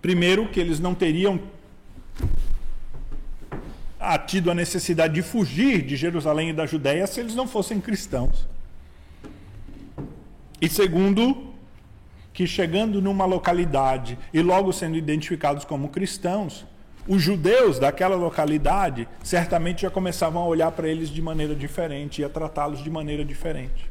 Primeiro, 0.02 0.50
que 0.50 0.60
eles 0.60 0.78
não 0.78 0.94
teriam 0.94 1.40
tido 4.28 4.52
a 4.52 4.54
necessidade 4.54 5.14
de 5.14 5.22
fugir 5.22 5.84
de 5.84 5.96
Jerusalém 5.96 6.50
e 6.50 6.54
da 6.54 6.66
Judéia 6.66 7.08
se 7.08 7.22
eles 7.22 7.34
não 7.34 7.48
fossem 7.48 7.80
cristãos. 7.80 8.46
E 10.60 10.68
segundo, 10.68 11.54
que 12.34 12.46
chegando 12.46 13.02
numa 13.02 13.24
localidade 13.24 14.20
e 14.34 14.42
logo 14.42 14.74
sendo 14.74 14.98
identificados 14.98 15.64
como 15.64 15.88
cristãos, 15.88 16.66
os 17.08 17.22
judeus 17.22 17.80
daquela 17.80 18.18
localidade 18.18 19.08
certamente 19.24 19.84
já 19.84 19.90
começavam 19.90 20.42
a 20.42 20.46
olhar 20.46 20.74
para 20.74 20.90
eles 20.90 21.08
de 21.10 21.22
maneira 21.22 21.56
diferente 21.56 22.22
e 22.22 22.26
a 22.26 22.30
tratá-los 22.30 22.84
de 22.84 22.90
maneira 22.90 23.24
diferente. 23.24 23.90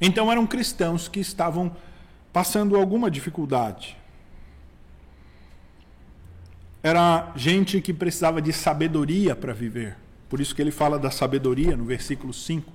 Então 0.00 0.30
eram 0.30 0.46
cristãos 0.46 1.08
que 1.08 1.20
estavam 1.20 1.74
passando 2.32 2.76
alguma 2.76 3.10
dificuldade. 3.10 3.96
Era 6.82 7.32
gente 7.34 7.80
que 7.80 7.92
precisava 7.92 8.40
de 8.40 8.52
sabedoria 8.52 9.34
para 9.34 9.52
viver. 9.52 9.96
Por 10.28 10.40
isso 10.40 10.54
que 10.54 10.62
ele 10.62 10.70
fala 10.70 10.98
da 10.98 11.10
sabedoria 11.10 11.76
no 11.76 11.84
versículo 11.84 12.32
5. 12.32 12.70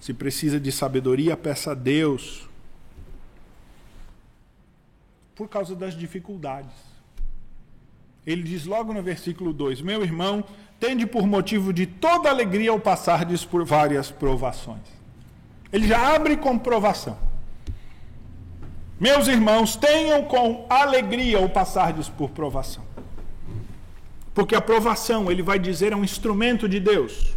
Se 0.00 0.14
precisa 0.14 0.58
de 0.58 0.70
sabedoria, 0.70 1.36
peça 1.36 1.72
a 1.72 1.74
Deus. 1.74 2.48
Por 5.34 5.48
causa 5.48 5.74
das 5.74 5.94
dificuldades. 5.94 6.72
Ele 8.26 8.42
diz 8.42 8.64
logo 8.64 8.92
no 8.92 9.02
versículo 9.02 9.52
2: 9.52 9.82
Meu 9.82 10.02
irmão, 10.02 10.44
tende 10.78 11.06
por 11.06 11.26
motivo 11.26 11.72
de 11.72 11.86
toda 11.86 12.30
alegria 12.30 12.70
ao 12.70 12.78
passardes 12.78 13.44
por 13.44 13.64
várias 13.64 14.10
provações. 14.10 15.01
Ele 15.72 15.88
já 15.88 16.14
abre 16.14 16.36
com 16.36 16.58
provação. 16.58 17.16
Meus 19.00 19.26
irmãos, 19.26 19.74
tenham 19.74 20.24
com 20.24 20.66
alegria 20.68 21.40
o 21.40 21.48
passardes 21.48 22.08
por 22.08 22.30
provação. 22.30 22.84
Porque 24.34 24.54
a 24.54 24.60
provação, 24.60 25.30
ele 25.30 25.42
vai 25.42 25.58
dizer, 25.58 25.92
é 25.92 25.96
um 25.96 26.04
instrumento 26.04 26.68
de 26.68 26.78
Deus. 26.78 27.34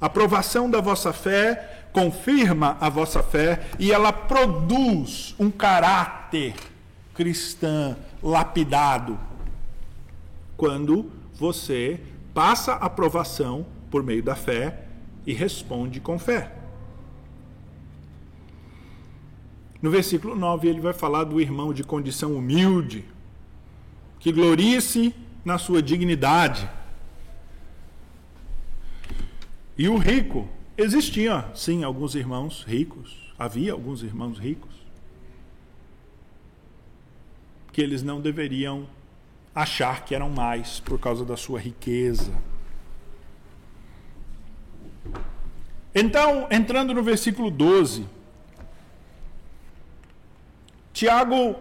A 0.00 0.08
provação 0.08 0.70
da 0.70 0.80
vossa 0.80 1.12
fé 1.12 1.86
confirma 1.92 2.76
a 2.80 2.88
vossa 2.88 3.22
fé 3.22 3.60
e 3.78 3.90
ela 3.92 4.12
produz 4.12 5.34
um 5.38 5.50
caráter 5.50 6.54
cristão 7.14 7.96
lapidado. 8.22 9.18
quando 10.56 11.10
você 11.34 11.98
passa 12.34 12.74
a 12.74 12.90
provação 12.90 13.64
por 13.90 14.02
meio 14.02 14.22
da 14.22 14.34
fé 14.34 14.84
e 15.26 15.32
responde 15.32 16.00
com 16.00 16.18
fé. 16.18 16.59
No 19.82 19.90
versículo 19.90 20.36
9, 20.36 20.68
ele 20.68 20.80
vai 20.80 20.92
falar 20.92 21.24
do 21.24 21.40
irmão 21.40 21.72
de 21.72 21.82
condição 21.82 22.34
humilde, 22.34 23.04
que 24.18 24.30
glorie-se 24.30 25.14
na 25.44 25.56
sua 25.56 25.82
dignidade. 25.82 26.68
E 29.78 29.88
o 29.88 29.96
rico, 29.96 30.46
existiam 30.76 31.44
sim 31.54 31.82
alguns 31.82 32.14
irmãos 32.14 32.64
ricos, 32.66 33.32
havia 33.38 33.72
alguns 33.72 34.02
irmãos 34.02 34.38
ricos, 34.38 34.74
que 37.72 37.80
eles 37.80 38.02
não 38.02 38.20
deveriam 38.20 38.86
achar 39.54 40.04
que 40.04 40.14
eram 40.14 40.28
mais 40.28 40.80
por 40.80 40.98
causa 40.98 41.24
da 41.24 41.36
sua 41.36 41.58
riqueza. 41.58 42.32
Então, 45.94 46.46
entrando 46.50 46.92
no 46.92 47.02
versículo 47.02 47.50
12, 47.50 48.06
Tiago 51.00 51.56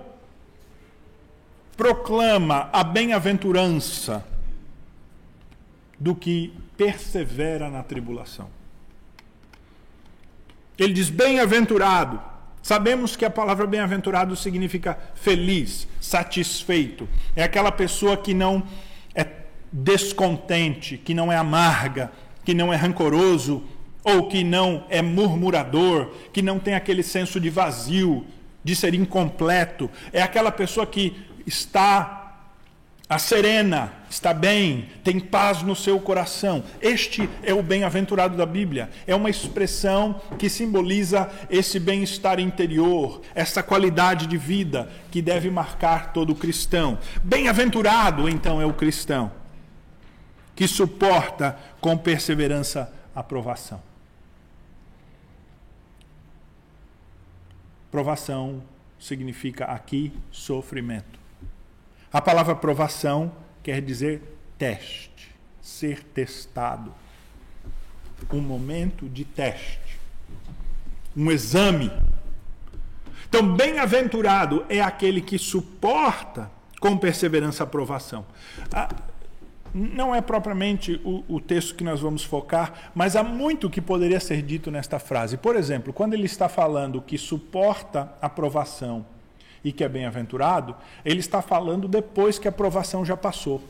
proclama 1.77 2.69
a 2.73 2.83
bem-aventurança 2.83 4.25
do 5.97 6.13
que 6.13 6.53
persevera 6.75 7.69
na 7.69 7.81
tribulação. 7.81 8.49
Ele 10.77 10.91
diz: 10.91 11.09
bem-aventurado. 11.09 12.19
Sabemos 12.61 13.15
que 13.15 13.23
a 13.23 13.29
palavra 13.29 13.65
bem-aventurado 13.65 14.35
significa 14.35 14.99
feliz, 15.15 15.87
satisfeito. 16.01 17.07
É 17.33 17.41
aquela 17.41 17.71
pessoa 17.71 18.17
que 18.17 18.33
não 18.33 18.67
é 19.15 19.25
descontente, 19.71 20.97
que 20.97 21.13
não 21.13 21.31
é 21.31 21.37
amarga, 21.37 22.11
que 22.43 22.53
não 22.53 22.73
é 22.73 22.75
rancoroso, 22.75 23.63
ou 24.03 24.27
que 24.27 24.43
não 24.43 24.85
é 24.89 25.01
murmurador, 25.01 26.11
que 26.33 26.41
não 26.41 26.59
tem 26.59 26.75
aquele 26.75 27.03
senso 27.03 27.39
de 27.39 27.49
vazio, 27.49 28.27
de 28.63 28.75
ser 28.75 28.93
incompleto. 28.93 29.89
É 30.11 30.21
aquela 30.21 30.51
pessoa 30.51 30.85
que 30.85 31.15
está 31.45 32.19
a 33.09 33.17
serena, 33.17 33.91
está 34.07 34.35
bem, 34.35 34.87
tem 35.03 35.19
paz 35.19 35.63
no 35.63 35.75
seu 35.75 35.99
coração. 35.99 36.63
Este 36.79 37.27
é 37.41 37.51
o 37.51 37.63
bem-aventurado 37.63 38.37
da 38.37 38.45
Bíblia. 38.45 38.91
É 39.07 39.15
uma 39.15 39.31
expressão 39.31 40.21
que 40.37 40.47
simboliza 40.47 41.27
esse 41.49 41.79
bem-estar 41.79 42.39
interior, 42.39 43.21
essa 43.33 43.63
qualidade 43.63 44.27
de 44.27 44.37
vida 44.37 44.87
que 45.09 45.23
deve 45.23 45.49
marcar 45.49 46.13
todo 46.13 46.35
cristão. 46.35 46.99
Bem-aventurado, 47.23 48.29
então, 48.29 48.61
é 48.61 48.65
o 48.65 48.73
cristão 48.73 49.31
que 50.55 50.67
suporta 50.67 51.57
com 51.79 51.97
perseverança 51.97 52.93
a 53.15 53.23
provação. 53.23 53.88
Provação 57.91 58.63
significa 58.99 59.65
aqui 59.65 60.13
sofrimento. 60.31 61.19
A 62.11 62.21
palavra 62.21 62.55
provação 62.55 63.31
quer 63.63 63.81
dizer 63.81 64.21
teste, 64.57 65.35
ser 65.61 66.03
testado. 66.03 66.93
Um 68.31 68.41
momento 68.41 69.07
de 69.07 69.23
teste, 69.23 69.99
um 71.15 71.31
exame. 71.31 71.91
Então, 73.27 73.55
bem-aventurado 73.55 74.65
é 74.67 74.81
aquele 74.81 75.21
que 75.21 75.37
suporta 75.37 76.51
com 76.79 76.97
perseverança 76.97 77.63
a 77.63 77.67
provação. 77.67 78.25
Não 79.73 80.15
é 80.15 80.21
propriamente 80.21 80.99
o, 81.03 81.23
o, 81.27 81.39
texto 81.39 81.75
que 81.75 81.83
nós 81.83 81.99
vamos 81.99 82.23
focar, 82.23 82.91
mas 82.95 83.15
há 83.15 83.23
muito 83.23 83.69
que 83.69 83.81
poderia 83.81 84.19
ser 84.19 84.41
dito 84.41 84.71
nesta 84.71 84.97
frase. 84.97 85.37
Por 85.37 85.55
exemplo, 85.55 85.93
quando 85.93 86.13
ele 86.13 86.25
está 86.25 86.49
falando 86.49 87.01
que 87.01 87.17
suporta 87.17 88.11
a 88.21 88.27
provação 88.27 89.05
e 89.63 89.71
que 89.71 89.83
é 89.83 89.89
bem-aventurado, 89.89 90.75
ele 91.05 91.19
está 91.19 91.41
falando 91.41 91.87
depois 91.87 92.39
que 92.39 92.47
a 92.47 92.51
provação 92.51 93.05
já 93.05 93.15
passou. 93.15 93.61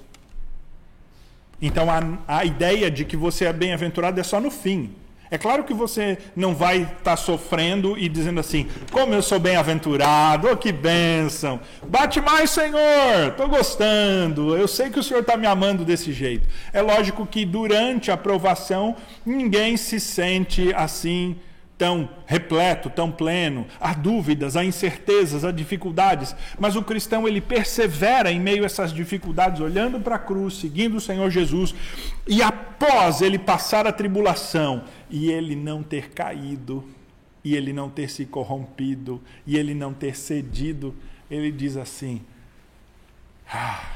Então 1.62 1.88
a, 1.92 2.00
a 2.40 2.46
ideia 2.46 2.90
de 2.90 3.04
que 3.04 3.18
você 3.18 3.46
é 3.46 3.54
bem-aventurado 3.54 4.20
é 4.20 4.24
só 4.24 4.40
no 4.40 4.50
fim. 4.50 4.96
É 5.32 5.38
claro 5.38 5.64
que 5.64 5.74
você 5.74 6.18
não 6.36 6.56
vai 6.56 6.82
estar 6.82 6.98
tá 7.04 7.16
sofrendo 7.16 7.98
e 7.98 8.10
dizendo 8.10 8.40
assim: 8.40 8.68
como 8.92 9.14
eu 9.14 9.22
sou 9.22 9.40
bem-aventurado, 9.40 10.50
oh, 10.52 10.58
que 10.58 10.72
bênção, 10.72 11.60
bate 11.88 12.20
mais, 12.20 12.50
Senhor, 12.50 13.30
estou 13.30 13.48
gostando, 13.48 14.58
eu 14.58 14.68
sei 14.68 14.90
que 14.90 15.00
o 15.00 15.04
Senhor 15.04 15.22
está 15.22 15.38
me 15.38 15.46
amando 15.46 15.86
desse 15.86 16.12
jeito. 16.12 16.48
É 16.74 16.82
lógico 16.82 17.26
que 17.26 17.46
durante 17.46 18.10
a 18.10 18.18
provação 18.18 18.96
ninguém 19.26 19.78
se 19.78 20.00
sente 20.00 20.74
assim 20.74 21.36
tão 21.80 22.10
repleto, 22.26 22.90
tão 22.90 23.10
pleno, 23.10 23.66
há 23.80 23.94
dúvidas, 23.94 24.58
há 24.58 24.66
incertezas, 24.66 25.46
há 25.46 25.52
dificuldades, 25.52 26.36
mas 26.60 26.76
o 26.76 26.84
cristão 26.84 27.26
ele 27.26 27.40
persevera 27.40 28.30
em 28.30 28.38
meio 28.38 28.64
a 28.64 28.66
essas 28.66 28.92
dificuldades, 28.92 29.62
olhando 29.62 29.98
para 29.98 30.16
a 30.16 30.20
cruz, 30.20 30.56
seguindo 30.56 30.98
o 30.98 31.02
Senhor 31.02 31.30
Jesus, 31.30 31.74
e 32.28 32.44
após 32.44 33.22
ele 33.22 33.40
passar 33.40 33.88
a 33.88 33.94
tribulação 33.94 34.84
e 35.10 35.32
ele 35.32 35.56
não 35.56 35.82
ter 35.82 36.10
caído, 36.10 36.84
e 37.46 37.56
ele 37.56 37.72
não 37.72 37.90
ter 37.90 38.10
se 38.10 38.26
corrompido, 38.26 39.22
e 39.48 39.56
ele 39.56 39.74
não 39.74 39.94
ter 39.94 40.18
cedido, 40.18 40.94
ele 41.32 41.50
diz 41.50 41.78
assim: 41.78 42.22
Ah, 43.50 43.94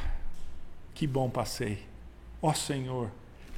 que 0.96 1.06
bom 1.06 1.30
passei, 1.30 1.80
ó 2.42 2.52
oh, 2.52 2.54
Senhor 2.54 3.12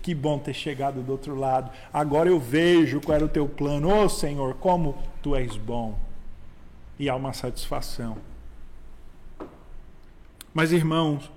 que 0.06 0.14
bom 0.14 0.38
ter 0.38 0.54
chegado 0.54 1.02
do 1.02 1.12
outro 1.12 1.34
lado. 1.34 1.72
Agora 1.92 2.30
eu 2.30 2.40
vejo 2.40 3.02
qual 3.02 3.16
era 3.16 3.26
o 3.26 3.28
teu 3.28 3.50
plano. 3.50 3.90
Ô 3.90 4.04
oh, 4.04 4.10
Senhor, 4.10 4.54
como 4.54 5.02
tu 5.20 5.36
és 5.36 5.58
bom. 5.58 5.98
E 7.00 7.10
há 7.10 7.16
uma 7.16 7.34
satisfação. 7.34 8.16
Mas, 10.54 10.72
irmãos, 10.72 11.32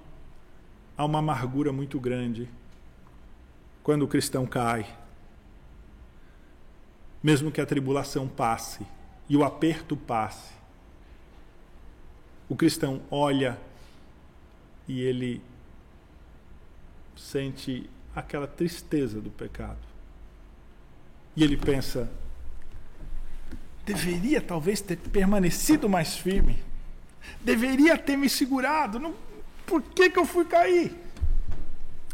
há 0.98 1.04
uma 1.07 1.20
amargura 1.20 1.72
muito 1.72 1.98
grande 1.98 2.46
quando 3.83 4.02
o 4.02 4.07
cristão 4.07 4.44
cai. 4.44 4.87
Mesmo 7.22 7.50
que 7.50 7.62
a 7.62 7.66
tribulação 7.66 8.28
passe 8.28 8.87
e 9.31 9.35
o 9.35 9.44
aperto 9.44 9.96
passe, 9.96 10.52
o 12.50 12.54
cristão 12.54 13.00
olha 13.11 13.59
e 14.87 15.00
ele 15.00 15.40
sente 17.16 17.88
aquela 18.18 18.46
tristeza 18.46 19.20
do 19.20 19.31
pecado. 19.31 19.78
E 21.37 21.44
ele 21.44 21.57
pensa: 21.57 22.11
deveria 23.85 24.40
talvez 24.40 24.81
ter 24.81 24.96
permanecido 24.96 25.88
mais 25.88 26.16
firme, 26.16 26.59
deveria 27.40 27.96
ter 27.96 28.16
me 28.16 28.28
segurado, 28.28 28.98
não, 28.98 29.14
por 29.66 29.83
que, 29.83 30.11
que 30.11 30.18
eu 30.18 30.26
fui 30.26 30.44
cair? 30.44 30.94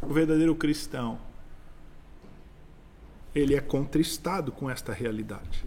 O 0.03 0.13
verdadeiro 0.13 0.55
cristão, 0.55 1.19
ele 3.35 3.55
é 3.55 3.61
contristado 3.61 4.53
com 4.53 4.69
esta 4.69 4.93
realidade. 4.93 5.65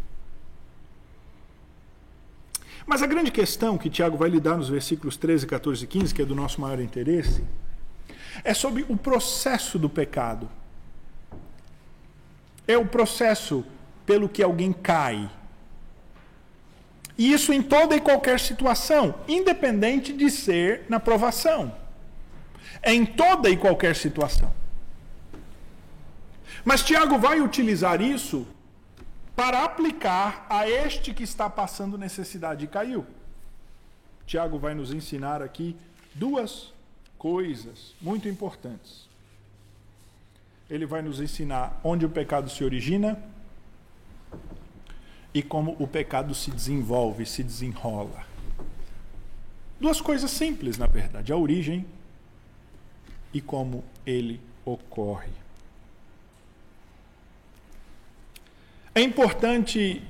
Mas 2.86 3.02
a 3.02 3.08
grande 3.08 3.32
questão 3.32 3.78
que 3.78 3.89
Tiago 3.89 4.15
vai 4.15 4.30
lidar 4.30 4.56
nos 4.56 4.69
versículos 4.69 5.17
13, 5.17 5.45
14 5.45 5.84
e 5.84 5.88
15, 5.88 6.13
que 6.13 6.21
é 6.21 6.26
do 6.26 6.34
nosso 6.34 6.62
maior 6.62 6.80
interesse, 6.80 7.43
é 8.43 8.54
sobre 8.54 8.86
o 8.88 8.97
processo 8.97 9.78
do 9.78 9.89
pecado. 9.89 10.50
É 12.67 12.78
o 12.78 12.86
processo 12.86 13.65
pelo 14.06 14.30
que 14.30 14.43
alguém 14.43 14.71
cai. 14.73 15.30
E 17.17 17.34
isso 17.34 17.52
em 17.52 17.62
toda 17.62 17.95
e 17.95 18.02
qualquer 18.02 18.39
situação, 18.39 19.15
independente 19.28 20.13
de 20.13 20.30
ser 20.30 20.86
na 20.88 21.00
provação. 21.00 21.76
É 22.82 22.93
em 22.93 23.06
toda 23.06 23.50
e 23.50 23.58
qualquer 23.58 23.95
situação. 23.95 24.54
Mas 26.63 26.84
Tiago 26.84 27.17
vai 27.17 27.41
utilizar 27.41 28.02
isso 28.02 28.47
para 29.36 29.63
aplicar 29.63 30.45
a 30.50 30.69
este 30.69 31.13
que 31.13 31.23
está 31.23 31.50
passando 31.50 31.97
necessidade 31.97 32.65
e 32.65 32.67
caiu. 32.67 33.06
Tiago 34.26 34.60
vai 34.60 34.76
nos 34.76 34.91
ensinar 34.91 35.41
aqui 35.41 35.76
duas 36.13 36.73
coisas 37.17 37.95
muito 38.01 38.27
importantes. 38.27 39.08
Ele 40.69 40.86
vai 40.86 41.01
nos 41.01 41.19
ensinar 41.19 41.80
onde 41.84 42.06
o 42.06 42.10
pecado 42.10 42.49
se 42.49 42.63
origina 42.63 43.17
e 45.34 45.41
como 45.41 45.75
o 45.80 45.88
pecado 45.88 46.34
se 46.34 46.51
desenvolve, 46.51 47.25
se 47.25 47.43
desenrola. 47.43 48.25
Duas 49.80 50.01
coisas 50.01 50.32
simples, 50.32 50.77
na 50.77 50.88
verdade: 50.88 51.32
a 51.32 51.38
origem 51.38 51.86
e 53.34 53.39
como 53.39 53.84
ele 54.06 54.41
ocorre. 54.65 55.32
É 58.93 59.01
importante 59.01 60.01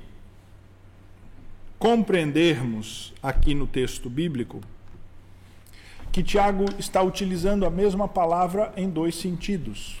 compreendermos 1.78 3.12
aqui 3.22 3.54
no 3.54 3.66
texto 3.66 4.08
bíblico 4.08 4.60
que 6.12 6.22
Tiago 6.22 6.66
está 6.78 7.02
utilizando 7.02 7.66
a 7.66 7.70
mesma 7.70 8.08
palavra 8.08 8.72
em 8.76 8.88
dois 8.88 9.14
sentidos. 9.14 10.00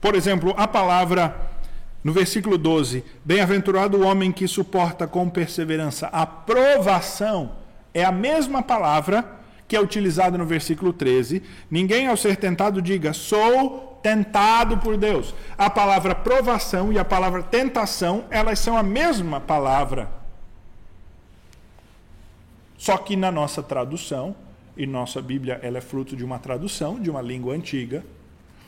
Por 0.00 0.14
exemplo, 0.14 0.54
a 0.56 0.66
palavra 0.66 1.34
no 2.02 2.12
versículo 2.12 2.56
12: 2.56 3.04
Bem-aventurado 3.24 3.98
o 3.98 4.06
homem 4.06 4.30
que 4.30 4.46
suporta 4.46 5.06
com 5.06 5.28
perseverança 5.28 6.06
a 6.08 6.24
provação, 6.24 7.52
é 7.92 8.04
a 8.04 8.12
mesma 8.12 8.62
palavra 8.62 9.36
que 9.66 9.74
é 9.74 9.80
utilizada 9.80 10.38
no 10.38 10.46
versículo 10.46 10.92
13. 10.92 11.42
Ninguém 11.70 12.06
ao 12.06 12.16
ser 12.16 12.36
tentado 12.36 12.80
diga, 12.80 13.12
sou 13.12 13.98
tentado 14.02 14.78
por 14.78 14.96
Deus. 14.96 15.34
A 15.58 15.68
palavra 15.68 16.14
provação 16.14 16.92
e 16.92 16.98
a 16.98 17.04
palavra 17.04 17.42
tentação, 17.42 18.24
elas 18.30 18.60
são 18.60 18.76
a 18.76 18.82
mesma 18.82 19.40
palavra. 19.40 20.08
Só 22.78 22.96
que 22.98 23.16
na 23.16 23.32
nossa 23.32 23.62
tradução, 23.62 24.36
e 24.76 24.86
nossa 24.86 25.22
Bíblia 25.22 25.58
ela 25.62 25.78
é 25.78 25.80
fruto 25.80 26.16
de 26.16 26.24
uma 26.24 26.38
tradução, 26.38 27.00
de 27.00 27.10
uma 27.10 27.22
língua 27.22 27.54
antiga, 27.54 28.04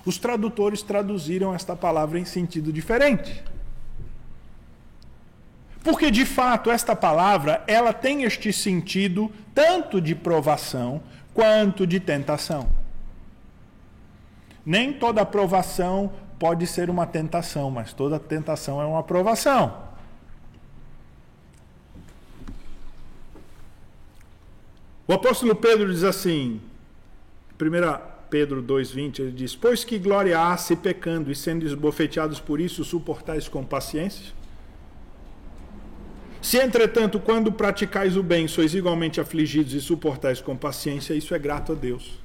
os 0.04 0.16
tradutores 0.16 0.80
traduziram 0.80 1.54
esta 1.54 1.76
palavra 1.76 2.18
em 2.18 2.24
sentido 2.24 2.72
diferente. 2.72 3.42
Porque 5.82 6.10
de 6.10 6.24
fato 6.24 6.70
esta 6.70 6.96
palavra, 6.96 7.62
ela 7.66 7.92
tem 7.92 8.24
este 8.24 8.52
sentido 8.52 9.30
tanto 9.54 10.00
de 10.00 10.14
provação 10.14 11.02
quanto 11.34 11.86
de 11.86 12.00
tentação. 12.00 12.68
Nem 14.64 14.92
toda 14.92 15.24
provação 15.24 16.12
pode 16.38 16.66
ser 16.66 16.90
uma 16.90 17.06
tentação, 17.06 17.70
mas 17.70 17.92
toda 17.92 18.18
tentação 18.18 18.80
é 18.80 18.84
uma 18.84 19.02
provação. 19.02 19.87
O 25.08 25.14
apóstolo 25.14 25.56
Pedro 25.56 25.90
diz 25.90 26.04
assim, 26.04 26.60
1 27.58 28.18
Pedro 28.28 28.62
2,20, 28.62 29.20
ele 29.20 29.32
diz: 29.32 29.56
Pois 29.56 29.82
que 29.82 29.98
glória 29.98 30.38
há 30.38 30.54
se 30.58 30.76
pecando 30.76 31.32
e 31.32 31.34
sendo 31.34 31.64
esbofeteados 31.64 32.38
por 32.38 32.60
isso, 32.60 32.84
suportais 32.84 33.48
com 33.48 33.64
paciência? 33.64 34.34
Se, 36.42 36.58
entretanto, 36.58 37.18
quando 37.18 37.50
praticais 37.50 38.18
o 38.18 38.22
bem, 38.22 38.46
sois 38.46 38.74
igualmente 38.74 39.18
afligidos 39.18 39.72
e 39.72 39.80
suportais 39.80 40.42
com 40.42 40.54
paciência, 40.54 41.14
isso 41.14 41.34
é 41.34 41.38
grato 41.38 41.72
a 41.72 41.74
Deus. 41.74 42.20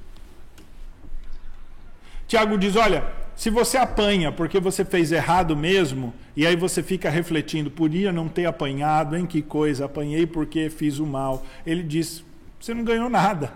Tiago 2.28 2.58
diz: 2.58 2.76
Olha, 2.76 3.02
se 3.34 3.48
você 3.48 3.78
apanha 3.78 4.30
porque 4.30 4.60
você 4.60 4.84
fez 4.84 5.10
errado 5.10 5.56
mesmo, 5.56 6.12
e 6.36 6.46
aí 6.46 6.54
você 6.54 6.82
fica 6.82 7.08
refletindo, 7.08 7.70
podia 7.70 8.12
não 8.12 8.28
ter 8.28 8.44
apanhado, 8.44 9.16
em 9.16 9.24
que 9.24 9.40
coisa, 9.40 9.86
apanhei 9.86 10.26
porque 10.26 10.68
fiz 10.68 10.98
o 10.98 11.06
mal. 11.06 11.46
Ele 11.64 11.82
diz: 11.82 12.22
você 12.64 12.72
não 12.72 12.82
ganhou 12.82 13.10
nada. 13.10 13.52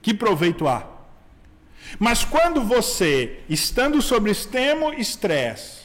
Que 0.00 0.12
proveito 0.12 0.66
há? 0.66 0.90
Mas 2.00 2.24
quando 2.24 2.60
você, 2.60 3.44
estando 3.48 4.02
sob 4.02 4.28
extremo 4.28 4.92
estresse, 4.92 5.82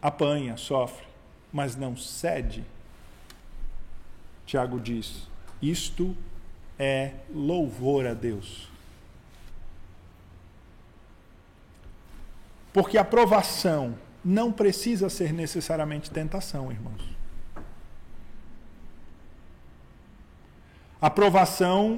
apanha, 0.00 0.56
sofre, 0.56 1.04
mas 1.52 1.74
não 1.74 1.96
cede, 1.96 2.64
Tiago 4.46 4.78
diz: 4.78 5.26
isto 5.60 6.16
é 6.78 7.12
louvor 7.34 8.06
a 8.06 8.14
Deus. 8.14 8.68
Porque 12.72 12.96
a 12.96 13.04
provação 13.04 13.98
não 14.24 14.52
precisa 14.52 15.10
ser 15.10 15.32
necessariamente 15.32 16.08
tentação, 16.08 16.70
irmãos. 16.70 17.11
Aprovação 21.02 21.96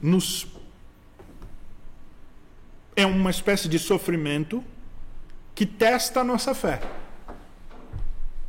nos 0.00 0.46
é 2.96 3.04
uma 3.04 3.30
espécie 3.30 3.68
de 3.68 3.78
sofrimento 3.78 4.64
que 5.54 5.66
testa 5.66 6.20
a 6.20 6.24
nossa 6.24 6.54
fé. 6.54 6.80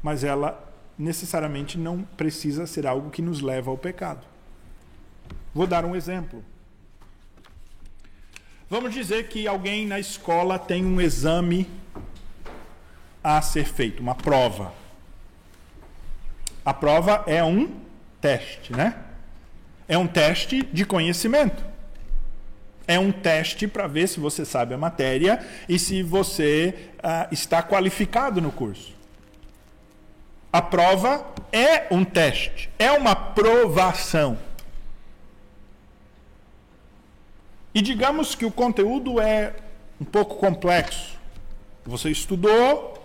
Mas 0.02 0.24
ela 0.24 0.74
necessariamente 0.98 1.78
não 1.78 2.02
precisa 2.02 2.66
ser 2.66 2.88
algo 2.88 3.12
que 3.12 3.22
nos 3.22 3.42
leva 3.42 3.70
ao 3.70 3.78
pecado. 3.78 4.26
Vou 5.54 5.68
dar 5.68 5.84
um 5.84 5.96
exemplo. 5.96 6.44
Vamos 8.70 8.94
dizer 8.94 9.28
que 9.28 9.48
alguém 9.48 9.86
na 9.86 10.00
escola 10.00 10.58
tem 10.58 10.86
um 10.86 11.02
exame 11.02 11.70
a 13.24 13.42
ser 13.42 13.66
feito, 13.66 14.00
uma 14.00 14.16
prova. 14.16 14.74
A 16.64 16.74
prova 16.74 17.24
é 17.28 17.44
um 17.44 17.89
teste, 18.22 18.74
né? 18.74 18.96
É 19.88 19.98
um 19.98 20.08
teste 20.08 20.64
de 20.72 20.86
conhecimento. 20.86 21.64
É 22.88 23.00
um 23.00 23.12
teste 23.12 23.68
para 23.68 23.88
ver 23.88 24.08
se 24.08 24.20
você 24.20 24.44
sabe 24.44 24.74
a 24.74 24.78
matéria 24.78 25.46
e 25.68 25.78
se 25.78 26.02
você 26.02 26.90
ah, 27.04 27.28
está 27.32 27.62
qualificado 27.62 28.42
no 28.42 28.52
curso. 28.52 28.94
A 30.52 30.62
prova 30.62 31.26
é 31.52 31.86
um 31.92 32.04
teste, 32.04 32.70
é 32.80 32.92
uma 32.92 33.16
provação. 33.16 34.38
E 37.74 37.82
digamos 37.82 38.34
que 38.34 38.46
o 38.46 38.52
conteúdo 38.52 39.22
é 39.22 39.54
um 40.02 40.06
pouco 40.06 40.38
complexo. 40.38 41.20
Você 41.86 42.10
estudou, 42.10 43.00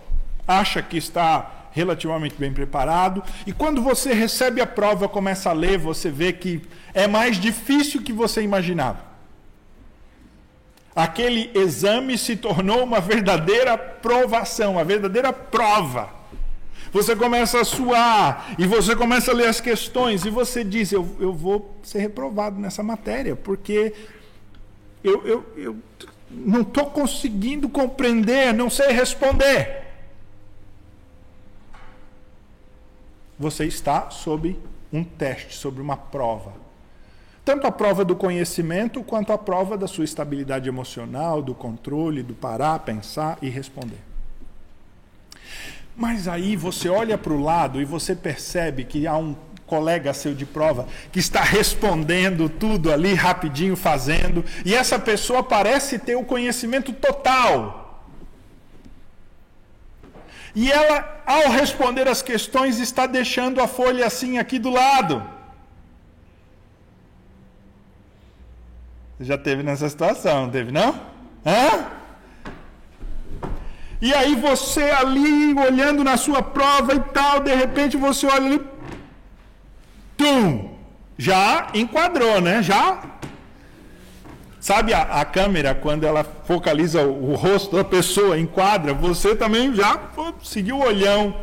acha 0.48 0.82
que 0.82 0.96
está 0.96 1.63
relativamente 1.74 2.36
bem 2.36 2.52
preparado. 2.52 3.22
E 3.44 3.52
quando 3.52 3.82
você 3.82 4.14
recebe 4.14 4.60
a 4.60 4.66
prova, 4.66 5.08
começa 5.08 5.50
a 5.50 5.52
ler, 5.52 5.76
você 5.76 6.08
vê 6.08 6.32
que 6.32 6.62
é 6.94 7.08
mais 7.08 7.36
difícil 7.36 8.00
que 8.00 8.12
você 8.12 8.40
imaginava. 8.40 9.12
Aquele 10.94 11.50
exame 11.52 12.16
se 12.16 12.36
tornou 12.36 12.84
uma 12.84 13.00
verdadeira 13.00 13.76
provação, 13.76 14.74
uma 14.74 14.84
verdadeira 14.84 15.32
prova. 15.32 16.08
Você 16.92 17.16
começa 17.16 17.60
a 17.60 17.64
suar 17.64 18.54
e 18.56 18.64
você 18.64 18.94
começa 18.94 19.32
a 19.32 19.34
ler 19.34 19.48
as 19.48 19.60
questões 19.60 20.24
e 20.24 20.30
você 20.30 20.62
diz: 20.62 20.92
Eu, 20.92 21.16
eu 21.18 21.32
vou 21.34 21.76
ser 21.82 21.98
reprovado 21.98 22.60
nessa 22.60 22.84
matéria, 22.84 23.34
porque 23.34 23.92
eu, 25.02 25.26
eu, 25.26 25.44
eu 25.56 25.76
não 26.30 26.60
estou 26.60 26.86
conseguindo 26.86 27.68
compreender, 27.68 28.54
não 28.54 28.70
sei 28.70 28.92
responder. 28.92 29.83
Você 33.38 33.64
está 33.64 34.10
sob 34.10 34.56
um 34.92 35.02
teste, 35.02 35.54
sobre 35.54 35.82
uma 35.82 35.96
prova. 35.96 36.52
Tanto 37.44 37.66
a 37.66 37.72
prova 37.72 38.04
do 38.04 38.16
conhecimento 38.16 39.02
quanto 39.02 39.32
a 39.32 39.38
prova 39.38 39.76
da 39.76 39.86
sua 39.86 40.04
estabilidade 40.04 40.68
emocional, 40.68 41.42
do 41.42 41.54
controle, 41.54 42.22
do 42.22 42.34
parar, 42.34 42.78
pensar 42.78 43.36
e 43.42 43.48
responder. 43.48 44.00
Mas 45.96 46.26
aí 46.26 46.56
você 46.56 46.88
olha 46.88 47.18
para 47.18 47.32
o 47.32 47.40
lado 47.40 47.80
e 47.80 47.84
você 47.84 48.14
percebe 48.14 48.84
que 48.84 49.06
há 49.06 49.16
um 49.16 49.36
colega 49.66 50.12
seu 50.14 50.34
de 50.34 50.46
prova 50.46 50.86
que 51.12 51.18
está 51.18 51.42
respondendo 51.42 52.48
tudo 52.48 52.92
ali 52.92 53.14
rapidinho, 53.14 53.76
fazendo, 53.76 54.44
e 54.64 54.74
essa 54.74 54.98
pessoa 54.98 55.42
parece 55.42 55.98
ter 55.98 56.16
o 56.16 56.24
conhecimento 56.24 56.92
total 56.92 57.83
e 60.54 60.70
ela, 60.70 61.22
ao 61.26 61.50
responder 61.50 62.06
as 62.06 62.22
questões, 62.22 62.78
está 62.78 63.06
deixando 63.06 63.60
a 63.60 63.66
folha 63.66 64.06
assim 64.06 64.38
aqui 64.38 64.58
do 64.58 64.70
lado. 64.70 65.22
Já 69.20 69.36
teve 69.36 69.62
nessa 69.62 69.88
situação, 69.88 70.42
não 70.42 70.50
teve 70.50 70.70
não? 70.70 70.94
Hã? 71.44 71.86
E 74.00 74.12
aí 74.12 74.34
você 74.34 74.82
ali 74.90 75.54
olhando 75.54 76.04
na 76.04 76.16
sua 76.16 76.42
prova 76.42 76.94
e 76.94 77.00
tal, 77.00 77.40
de 77.40 77.54
repente 77.54 77.96
você 77.96 78.26
olha 78.26 78.46
ali, 78.46 78.60
tum, 80.16 80.76
já 81.16 81.68
enquadrou, 81.74 82.40
né? 82.40 82.62
Já 82.62 83.02
Sabe 84.64 84.94
a, 84.94 85.20
a, 85.20 85.26
câmera, 85.26 85.74
quando 85.74 86.04
ela 86.04 86.24
focaliza 86.24 87.02
o, 87.02 87.32
o, 87.32 87.34
rosto 87.34 87.76
da 87.76 87.84
pessoa, 87.84 88.38
enquadra, 88.38 88.94
você 88.94 89.36
também 89.36 89.74
já 89.74 90.10
seguiu 90.42 90.78
o 90.78 90.82
olhão. 90.82 91.38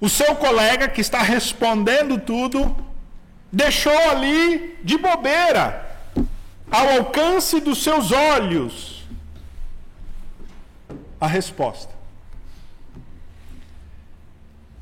O 0.00 0.08
seu 0.08 0.34
colega 0.34 0.88
que 0.88 1.00
está 1.00 1.22
respondendo 1.22 2.18
tudo, 2.18 2.76
deixou 3.52 3.96
ali 4.10 4.76
de 4.82 4.98
bobeira, 4.98 5.88
ao 6.68 6.88
alcance 6.98 7.60
dos 7.60 7.80
seus 7.80 8.10
olhos, 8.10 9.06
a 11.20 11.28
resposta. 11.28 11.94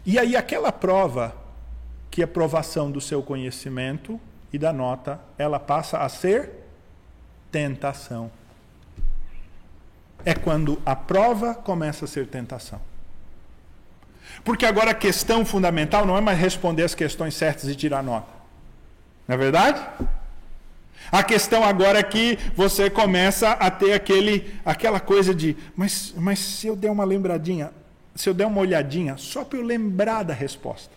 E 0.06 0.18
aí, 0.18 0.34
aquela 0.34 0.72
prova, 0.72 1.36
que 2.10 2.22
é 2.22 2.26
provação 2.26 2.90
do 2.90 3.02
seu 3.02 3.22
conhecimento, 3.22 4.18
e 4.54 4.58
da 4.58 4.72
nota, 4.72 5.18
ela 5.36 5.58
passa 5.58 5.98
a 5.98 6.08
ser 6.08 6.48
tentação. 7.50 8.30
É 10.24 10.32
quando 10.32 10.80
a 10.86 10.94
prova 10.94 11.56
começa 11.56 12.04
a 12.04 12.08
ser 12.08 12.28
tentação. 12.28 12.80
Porque 14.44 14.64
agora 14.64 14.92
a 14.92 14.94
questão 14.94 15.44
fundamental 15.44 16.06
não 16.06 16.16
é 16.16 16.20
mais 16.20 16.38
responder 16.38 16.84
as 16.84 16.94
questões 16.94 17.34
certas 17.34 17.68
e 17.68 17.74
tirar 17.74 18.00
nota. 18.00 18.28
Não 19.26 19.34
é 19.34 19.36
verdade? 19.36 19.84
A 21.10 21.24
questão 21.24 21.64
agora 21.64 21.98
é 21.98 22.04
que 22.04 22.38
você 22.54 22.88
começa 22.88 23.50
a 23.50 23.68
ter 23.72 23.92
aquele, 23.92 24.54
aquela 24.64 25.00
coisa 25.00 25.34
de, 25.34 25.56
mas, 25.74 26.14
mas 26.16 26.38
se 26.38 26.68
eu 26.68 26.76
der 26.76 26.92
uma 26.92 27.04
lembradinha, 27.04 27.72
se 28.14 28.28
eu 28.28 28.34
der 28.34 28.46
uma 28.46 28.60
olhadinha, 28.60 29.16
só 29.16 29.44
para 29.44 29.58
eu 29.58 29.64
lembrar 29.64 30.22
da 30.22 30.32
resposta. 30.32 30.94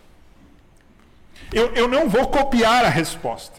Eu, 1.52 1.74
eu 1.74 1.88
não 1.88 2.08
vou 2.08 2.28
copiar 2.28 2.84
a 2.84 2.88
resposta. 2.88 3.58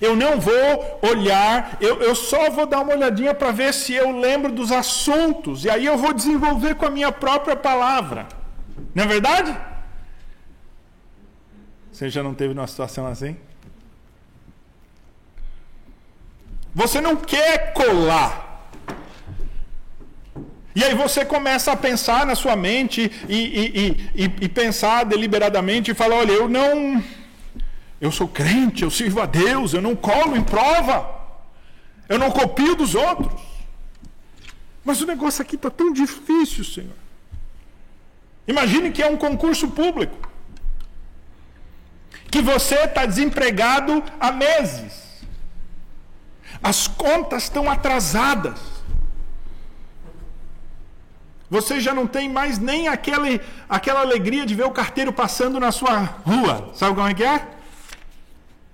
Eu 0.00 0.16
não 0.16 0.40
vou 0.40 1.00
olhar, 1.02 1.76
eu, 1.80 2.00
eu 2.00 2.14
só 2.14 2.48
vou 2.50 2.64
dar 2.64 2.80
uma 2.80 2.94
olhadinha 2.94 3.34
para 3.34 3.50
ver 3.50 3.74
se 3.74 3.92
eu 3.92 4.10
lembro 4.18 4.50
dos 4.50 4.72
assuntos. 4.72 5.64
E 5.64 5.70
aí 5.70 5.84
eu 5.84 5.98
vou 5.98 6.12
desenvolver 6.14 6.76
com 6.76 6.86
a 6.86 6.90
minha 6.90 7.12
própria 7.12 7.54
palavra. 7.54 8.26
Não 8.94 9.04
é 9.04 9.06
verdade? 9.06 9.56
Você 11.92 12.08
já 12.08 12.22
não 12.22 12.34
teve 12.34 12.54
uma 12.54 12.66
situação 12.66 13.06
assim? 13.06 13.36
Você 16.74 17.00
não 17.00 17.16
quer 17.16 17.74
colar. 17.74 18.51
E 20.74 20.82
aí 20.82 20.94
você 20.94 21.24
começa 21.24 21.72
a 21.72 21.76
pensar 21.76 22.24
na 22.24 22.34
sua 22.34 22.56
mente 22.56 23.10
e, 23.28 23.36
e, 23.36 24.24
e, 24.24 24.34
e, 24.40 24.48
pensar 24.48 25.04
deliberadamente 25.04 25.90
e 25.90 25.94
falar: 25.94 26.16
olha, 26.16 26.32
eu 26.32 26.48
não. 26.48 27.02
Eu 28.00 28.10
sou 28.10 28.26
crente, 28.26 28.82
eu 28.82 28.90
sirvo 28.90 29.20
a 29.20 29.26
Deus, 29.26 29.74
eu 29.74 29.82
não 29.82 29.94
colo 29.94 30.36
em 30.36 30.42
prova, 30.42 31.08
eu 32.08 32.18
não 32.18 32.30
copio 32.30 32.74
dos 32.74 32.94
outros. 32.94 33.40
Mas 34.84 35.00
o 35.00 35.06
negócio 35.06 35.42
aqui 35.42 35.54
está 35.54 35.70
tão 35.70 35.92
difícil, 35.92 36.64
Senhor. 36.64 36.96
Imagine 38.48 38.90
que 38.90 39.02
é 39.02 39.06
um 39.06 39.16
concurso 39.16 39.68
público, 39.68 40.28
que 42.28 42.42
você 42.42 42.74
está 42.76 43.06
desempregado 43.06 44.02
há 44.18 44.32
meses. 44.32 45.22
As 46.62 46.88
contas 46.88 47.44
estão 47.44 47.70
atrasadas. 47.70 48.71
Você 51.52 51.78
já 51.78 51.92
não 51.92 52.06
tem 52.06 52.30
mais 52.30 52.58
nem 52.58 52.88
aquele, 52.88 53.38
aquela 53.68 54.00
alegria 54.00 54.46
de 54.46 54.54
ver 54.54 54.64
o 54.64 54.70
carteiro 54.70 55.12
passando 55.12 55.60
na 55.60 55.70
sua 55.70 55.98
rua. 55.98 56.70
Sabe 56.72 56.94
como 56.94 57.06
é 57.06 57.12
que 57.12 57.22
é? 57.22 57.46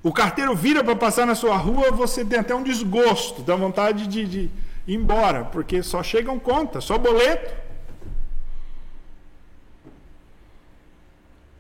O 0.00 0.12
carteiro 0.12 0.54
vira 0.54 0.84
para 0.84 0.94
passar 0.94 1.26
na 1.26 1.34
sua 1.34 1.56
rua, 1.56 1.90
você 1.90 2.24
tem 2.24 2.38
até 2.38 2.54
um 2.54 2.62
desgosto, 2.62 3.42
dá 3.42 3.56
vontade 3.56 4.06
de, 4.06 4.24
de 4.24 4.50
ir 4.86 4.94
embora, 4.94 5.44
porque 5.46 5.82
só 5.82 6.04
chegam 6.04 6.38
contas, 6.38 6.84
só 6.84 6.96
boleto. 6.96 7.52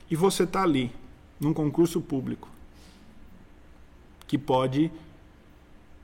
E 0.08 0.14
você 0.14 0.44
está 0.44 0.62
ali, 0.62 0.92
num 1.40 1.52
concurso 1.52 2.00
público, 2.00 2.48
que 4.28 4.38
pode 4.38 4.88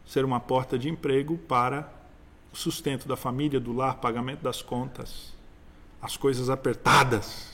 ser 0.05 0.25
uma 0.25 0.41
porta 0.41 0.77
de 0.77 0.89
emprego 0.89 1.39
para 1.39 1.89
o 2.55 2.57
sustento 2.57 3.09
da 3.09 3.17
família, 3.17 3.59
do 3.59 3.73
lar, 3.73 3.97
pagamento 3.97 4.41
das 4.41 4.63
contas, 4.63 5.33
as 6.01 6.17
coisas 6.17 6.49
apertadas. 6.49 7.49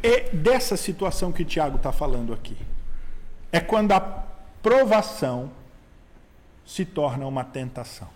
É 0.00 0.30
dessa 0.32 0.76
situação 0.76 1.32
que 1.32 1.44
Tiago 1.44 1.78
está 1.78 1.90
falando 1.90 2.32
aqui. 2.32 2.56
É 3.50 3.58
quando 3.58 3.90
a 3.90 4.00
provação 4.62 5.50
se 6.64 6.84
torna 6.84 7.26
uma 7.26 7.42
tentação. 7.42 8.08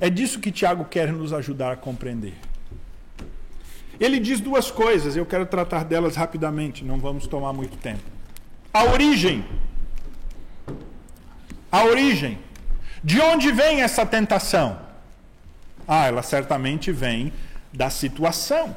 É 0.00 0.08
disso 0.08 0.40
que 0.40 0.50
Tiago 0.50 0.86
quer 0.86 1.12
nos 1.12 1.34
ajudar 1.34 1.72
a 1.72 1.76
compreender. 1.76 2.38
Ele 4.00 4.18
diz 4.18 4.40
duas 4.40 4.70
coisas, 4.70 5.14
eu 5.14 5.26
quero 5.26 5.44
tratar 5.44 5.84
delas 5.84 6.16
rapidamente, 6.16 6.82
não 6.82 6.98
vamos 6.98 7.26
tomar 7.26 7.52
muito 7.52 7.76
tempo. 7.76 8.04
A 8.72 8.84
origem. 8.84 9.44
A 11.70 11.84
origem. 11.84 12.38
De 13.02 13.20
onde 13.20 13.52
vem 13.52 13.82
essa 13.82 14.04
tentação? 14.04 14.80
Ah, 15.86 16.06
ela 16.06 16.22
certamente 16.22 16.90
vem 16.92 17.32
da 17.72 17.90
situação. 17.90 18.76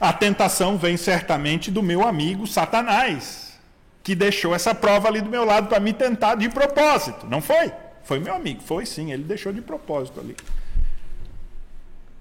A 0.00 0.12
tentação 0.12 0.76
vem 0.76 0.96
certamente 0.96 1.70
do 1.70 1.82
meu 1.82 2.06
amigo 2.06 2.46
Satanás, 2.46 3.58
que 4.02 4.14
deixou 4.14 4.54
essa 4.54 4.74
prova 4.74 5.08
ali 5.08 5.20
do 5.20 5.30
meu 5.30 5.44
lado 5.44 5.68
para 5.68 5.80
me 5.80 5.92
tentar 5.92 6.34
de 6.34 6.48
propósito. 6.48 7.26
Não 7.26 7.40
foi? 7.40 7.72
Foi 8.02 8.18
meu 8.18 8.34
amigo, 8.34 8.62
foi 8.62 8.86
sim, 8.86 9.12
ele 9.12 9.22
deixou 9.22 9.52
de 9.52 9.60
propósito 9.60 10.18
ali. 10.18 10.34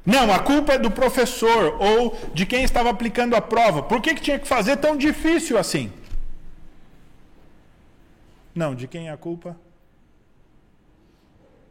Não, 0.06 0.32
a 0.32 0.40
culpa 0.40 0.74
é 0.74 0.78
do 0.78 0.90
professor 0.90 1.76
ou 1.82 2.18
de 2.34 2.46
quem 2.46 2.64
estava 2.64 2.90
aplicando 2.90 3.36
a 3.36 3.42
prova. 3.42 3.84
Por 3.84 4.02
que, 4.02 4.14
que 4.16 4.22
tinha 4.22 4.40
que 4.40 4.48
fazer 4.48 4.78
tão 4.78 4.96
difícil 4.96 5.58
assim? 5.58 5.92
Não, 8.58 8.74
de 8.74 8.88
quem 8.88 9.08
é 9.08 9.12
a 9.12 9.18
culpa? 9.18 9.56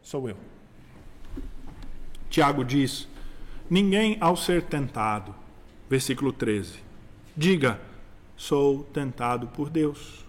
Sou 0.01 0.29
eu. 0.29 0.37
Tiago 2.29 2.63
diz: 2.63 3.09
Ninguém 3.69 4.15
ao 4.21 4.37
ser 4.37 4.63
tentado, 4.63 5.35
versículo 5.89 6.31
13, 6.31 6.75
diga: 7.35 7.77
Sou 8.37 8.85
tentado 8.85 9.47
por 9.47 9.69
Deus. 9.69 10.25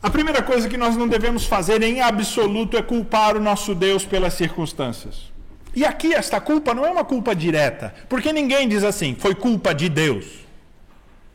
A 0.00 0.08
primeira 0.08 0.40
coisa 0.40 0.68
que 0.68 0.76
nós 0.76 0.96
não 0.96 1.08
devemos 1.08 1.44
fazer 1.44 1.82
em 1.82 2.00
absoluto 2.00 2.76
é 2.76 2.82
culpar 2.82 3.36
o 3.36 3.40
nosso 3.40 3.74
Deus 3.74 4.04
pelas 4.04 4.34
circunstâncias. 4.34 5.32
E 5.74 5.84
aqui 5.84 6.14
esta 6.14 6.40
culpa 6.40 6.72
não 6.72 6.86
é 6.86 6.90
uma 6.92 7.04
culpa 7.04 7.34
direta, 7.34 7.92
porque 8.08 8.32
ninguém 8.32 8.68
diz 8.68 8.84
assim, 8.84 9.16
foi 9.16 9.34
culpa 9.34 9.74
de 9.74 9.88
Deus. 9.88 10.46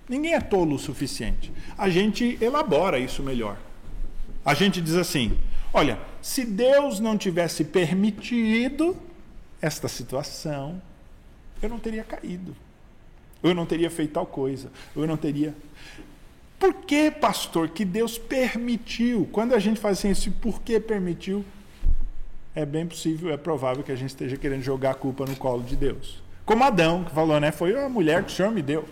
Ninguém 0.08 0.34
é 0.34 0.42
tolo 0.42 0.76
o 0.76 0.80
suficiente. 0.80 1.52
A 1.78 1.90
gente 1.90 2.38
elabora 2.42 3.00
isso 3.00 3.24
melhor. 3.24 3.58
A 4.46 4.54
gente 4.54 4.82
diz 4.82 4.96
assim: 4.96 5.38
olha, 5.74 6.00
se 6.22 6.46
Deus 6.46 7.00
não 7.00 7.18
tivesse 7.18 7.64
permitido 7.64 8.98
esta 9.62 9.88
situação, 9.88 10.82
eu 11.62 11.70
não 11.70 11.80
teria 11.80 12.04
caído. 12.04 12.56
Eu 13.42 13.54
não 13.54 13.66
teria 13.66 13.90
feito 13.90 14.14
tal 14.14 14.26
coisa. 14.26 14.72
Eu 14.96 15.08
não 15.08 15.18
teria. 15.18 15.56
Por 16.60 16.74
que, 16.74 17.12
pastor, 17.12 17.70
que 17.70 17.84
Deus 17.84 18.18
permitiu? 18.18 19.28
Quando 19.32 19.54
a 19.54 19.60
gente 19.60 19.80
faz 19.80 20.00
assim, 20.00 20.10
esse 20.10 20.30
por 20.30 20.62
que 20.62 20.80
permitiu, 20.80 21.44
é 22.56 22.66
bem 22.66 22.86
possível, 22.86 23.34
é 23.34 23.38
provável 23.38 23.84
que 23.84 23.92
a 23.92 23.96
gente 23.96 24.10
esteja 24.10 24.38
querendo 24.38 24.62
jogar 24.62 24.92
a 24.92 24.96
culpa 24.96 25.26
no 25.26 25.36
colo 25.36 25.64
de 25.64 25.76
Deus. 25.76 26.22
Como 26.46 26.64
Adão, 26.64 27.04
que 27.04 27.12
falou, 27.12 27.40
né? 27.40 27.52
Foi 27.52 27.78
a 27.78 27.90
mulher 27.90 28.24
que 28.24 28.32
o 28.32 28.36
Senhor 28.36 28.52
me 28.52 28.62
deu. 28.62 28.88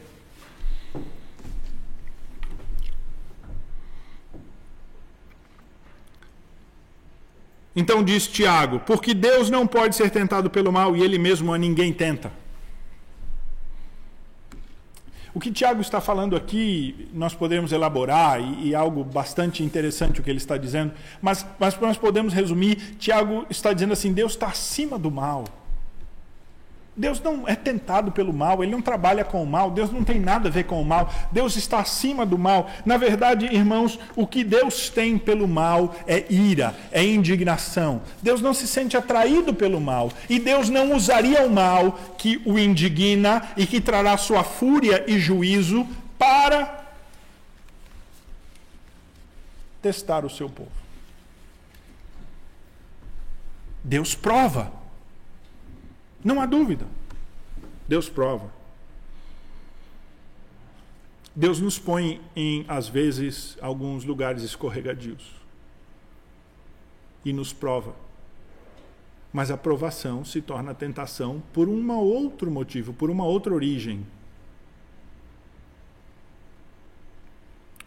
Então 7.76 8.04
diz 8.04 8.28
Tiago: 8.28 8.80
porque 8.86 9.14
Deus 9.14 9.50
não 9.50 9.66
pode 9.66 9.96
ser 9.96 10.10
tentado 10.10 10.50
pelo 10.50 10.72
mal 10.72 10.96
e 10.96 11.02
ele 11.02 11.18
mesmo 11.18 11.54
a 11.54 11.58
ninguém 11.58 11.94
tenta. 11.94 12.32
O 15.34 15.40
que 15.40 15.50
Tiago 15.50 15.80
está 15.80 16.02
falando 16.02 16.36
aqui, 16.36 17.08
nós 17.14 17.34
podemos 17.34 17.72
elaborar, 17.72 18.42
e, 18.42 18.68
e 18.68 18.76
algo 18.76 19.02
bastante 19.02 19.64
interessante 19.64 20.20
o 20.20 20.24
que 20.24 20.30
ele 20.30 20.40
está 20.40 20.58
dizendo, 20.58 20.92
mas, 21.22 21.46
mas 21.58 21.80
nós 21.80 21.98
podemos 21.98 22.34
resumir: 22.34 22.76
Tiago 23.00 23.46
está 23.50 23.72
dizendo 23.72 23.94
assim, 23.94 24.12
Deus 24.12 24.34
está 24.34 24.48
acima 24.48 25.00
do 25.00 25.10
mal. 25.10 25.46
Deus 26.96 27.22
não 27.22 27.48
é 27.48 27.56
tentado 27.56 28.12
pelo 28.12 28.34
mal, 28.34 28.62
ele 28.62 28.72
não 28.72 28.82
trabalha 28.82 29.24
com 29.24 29.42
o 29.42 29.48
mal, 29.48 29.72
Deus 29.72 29.90
não 29.92 30.04
tem 30.04 30.20
nada 30.20 30.50
a 30.50 30.52
ver 30.52 30.66
com 30.66 30.82
o 30.82 30.86
mal, 30.86 31.10
Deus 31.32 31.56
está 31.56 31.80
acima 31.80 32.26
do 32.26 32.38
mal. 32.38 32.70
Na 32.86 32.98
verdade, 32.98 33.46
irmãos, 33.46 33.98
o 34.14 34.28
que 34.28 34.44
Deus 34.44 34.90
tem 34.90 35.18
pelo 35.18 35.48
mal 35.48 35.96
é 36.06 36.26
ira, 36.30 36.76
é 36.92 37.02
indignação. 37.02 38.02
Deus 38.22 38.42
não 38.42 38.54
se 38.54 38.68
sente 38.68 38.98
atraído 38.98 39.54
pelo 39.54 39.80
mal 39.80 40.12
e 40.30 40.38
Deus 40.38 40.68
não 40.68 40.94
usaria 40.94 41.44
o 41.44 41.50
mal 41.50 41.98
que 42.18 42.42
o 42.46 42.60
indigna 42.60 43.50
e 43.56 43.66
que 43.66 43.80
trará 43.80 44.18
sua 44.18 44.44
fúria 44.44 45.06
e 45.08 45.18
juízo 45.18 45.88
para 46.20 46.84
testar 49.82 50.26
o 50.26 50.30
seu 50.30 50.50
povo. 50.50 50.72
Deus 53.82 54.14
prova. 54.14 54.81
Não 56.24 56.40
há 56.40 56.46
dúvida. 56.46 56.86
Deus 57.88 58.08
prova. 58.10 58.52
Deus 61.36 61.60
nos 61.60 61.80
põe 61.80 62.22
em, 62.36 62.66
às 62.68 62.88
vezes, 62.88 63.58
alguns 63.62 64.04
lugares 64.04 64.44
escorregadios. 64.44 65.34
E 67.24 67.32
nos 67.32 67.54
prova. 67.54 67.96
Mas 69.32 69.50
a 69.50 69.58
provação 69.58 70.26
se 70.26 70.42
torna 70.42 70.74
tentação 70.74 71.42
por 71.54 71.70
um 71.70 71.92
outro 71.92 72.52
motivo, 72.52 72.94
por 72.94 73.10
uma 73.10 73.24
outra 73.24 73.54
origem. 73.54 74.06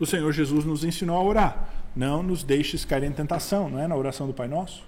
O 0.01 0.07
Senhor 0.07 0.33
Jesus 0.33 0.65
nos 0.65 0.85
ensinou 0.85 1.17
a 1.17 1.23
orar. 1.23 1.69
não 1.95 2.23
nos 2.23 2.43
deixes 2.43 2.85
cair 2.85 3.05
em 3.05 3.13
tentação, 3.13 3.71
não 3.71 3.79
é 3.79 3.87
na 3.87 3.95
oração 3.95 4.27
do 4.27 4.35
Pai 4.35 4.49
Nosso? 4.49 4.83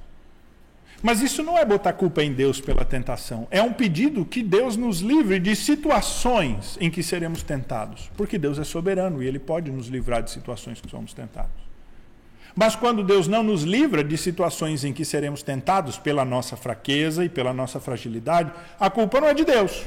Mas 1.02 1.20
isso 1.20 1.42
não 1.42 1.58
é 1.58 1.64
botar 1.64 1.92
culpa 1.92 2.22
em 2.22 2.32
Deus 2.32 2.60
pela 2.60 2.84
tentação. 2.84 3.46
É 3.50 3.62
um 3.62 3.72
pedido 3.72 4.24
que 4.24 4.42
Deus 4.42 4.76
nos 4.76 5.00
livre 5.00 5.38
de 5.38 5.54
situações 5.54 6.76
em 6.80 6.90
que 6.90 7.02
seremos 7.02 7.42
tentados. 7.42 8.10
Porque 8.16 8.38
Deus 8.38 8.58
é 8.58 8.64
soberano 8.64 9.22
e 9.22 9.26
Ele 9.26 9.38
pode 9.38 9.70
nos 9.70 9.88
livrar 9.88 10.22
de 10.22 10.30
situações 10.30 10.80
que 10.80 10.90
somos 10.90 11.12
tentados. 11.12 11.66
Mas 12.54 12.74
quando 12.74 13.04
Deus 13.04 13.28
não 13.28 13.42
nos 13.42 13.62
livra 13.62 14.02
de 14.02 14.16
situações 14.16 14.82
em 14.82 14.92
que 14.92 15.04
seremos 15.04 15.42
tentados 15.42 15.98
pela 15.98 16.24
nossa 16.24 16.56
fraqueza 16.56 17.22
e 17.22 17.28
pela 17.28 17.52
nossa 17.52 17.78
fragilidade, 17.78 18.50
a 18.80 18.88
culpa 18.88 19.20
não 19.20 19.28
é 19.28 19.34
de 19.34 19.44
Deus. 19.44 19.84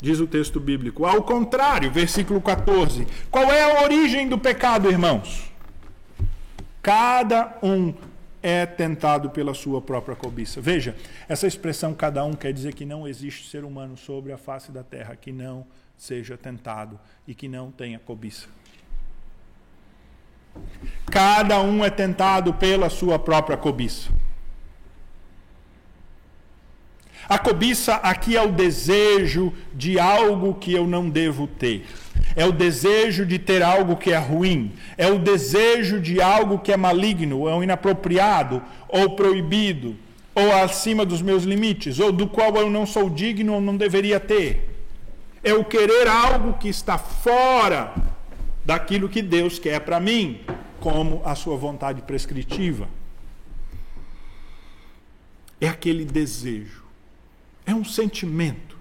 Diz 0.00 0.20
o 0.20 0.28
texto 0.28 0.60
bíblico. 0.60 1.04
Ao 1.04 1.22
contrário, 1.22 1.90
versículo 1.90 2.40
14. 2.40 3.04
Qual 3.32 3.50
é 3.50 3.62
a 3.64 3.82
origem 3.82 4.28
do 4.28 4.38
pecado, 4.38 4.88
irmãos? 4.88 5.50
Cada 6.80 7.58
um 7.60 7.92
é 8.46 8.66
tentado 8.66 9.30
pela 9.30 9.54
sua 9.54 9.80
própria 9.80 10.14
cobiça. 10.14 10.60
Veja, 10.60 10.94
essa 11.26 11.46
expressão 11.46 11.94
cada 11.94 12.22
um 12.22 12.34
quer 12.34 12.52
dizer 12.52 12.74
que 12.74 12.84
não 12.84 13.08
existe 13.08 13.48
ser 13.48 13.64
humano 13.64 13.96
sobre 13.96 14.32
a 14.32 14.36
face 14.36 14.70
da 14.70 14.84
terra 14.84 15.16
que 15.16 15.32
não 15.32 15.66
seja 15.96 16.36
tentado 16.36 17.00
e 17.26 17.34
que 17.34 17.48
não 17.48 17.70
tenha 17.70 17.98
cobiça. 17.98 18.46
Cada 21.10 21.58
um 21.62 21.82
é 21.82 21.88
tentado 21.88 22.52
pela 22.52 22.90
sua 22.90 23.18
própria 23.18 23.56
cobiça. 23.56 24.10
A 27.28 27.38
cobiça 27.38 27.94
aqui 27.96 28.36
é 28.36 28.42
o 28.42 28.52
desejo 28.52 29.52
de 29.72 29.98
algo 29.98 30.54
que 30.54 30.72
eu 30.72 30.86
não 30.86 31.08
devo 31.08 31.46
ter 31.46 31.84
é 32.36 32.44
o 32.44 32.52
desejo 32.52 33.24
de 33.24 33.38
ter 33.38 33.62
algo 33.62 33.96
que 33.96 34.12
é 34.12 34.18
ruim, 34.18 34.72
é 34.96 35.08
o 35.08 35.18
desejo 35.18 36.00
de 36.00 36.20
algo 36.20 36.58
que 36.58 36.72
é 36.72 36.76
maligno, 36.76 37.40
ou 37.40 37.62
inapropriado, 37.62 38.62
ou 38.88 39.10
proibido, 39.10 39.96
ou 40.34 40.52
acima 40.52 41.04
dos 41.04 41.22
meus 41.22 41.44
limites, 41.44 42.00
ou 42.00 42.10
do 42.10 42.26
qual 42.26 42.54
eu 42.56 42.68
não 42.68 42.86
sou 42.86 43.08
digno 43.08 43.54
ou 43.54 43.60
não 43.60 43.76
deveria 43.76 44.18
ter. 44.18 44.70
É 45.42 45.54
o 45.54 45.64
querer 45.64 46.08
algo 46.08 46.54
que 46.54 46.68
está 46.68 46.98
fora 46.98 47.94
daquilo 48.64 49.08
que 49.08 49.22
Deus 49.22 49.58
quer 49.58 49.80
para 49.80 50.00
mim, 50.00 50.40
como 50.80 51.22
a 51.24 51.34
sua 51.34 51.56
vontade 51.56 52.02
prescritiva. 52.02 52.88
É 55.60 55.68
aquele 55.68 56.04
desejo, 56.04 56.83
é 57.66 57.74
um 57.74 57.84
sentimento 57.84 58.74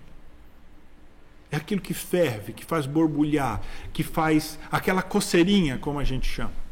é 1.54 1.56
aquilo 1.56 1.82
que 1.82 1.94
ferve, 1.94 2.52
que 2.52 2.66
faz 2.66 2.88
borbulhar, 2.88 3.62
que 3.94 4.02
faz 4.02 4.58
aquela 4.72 5.04
coceirinha, 5.04 5.78
como 5.78 6.00
a 6.00 6.04
gente 6.04 6.28
chama. 6.28 6.64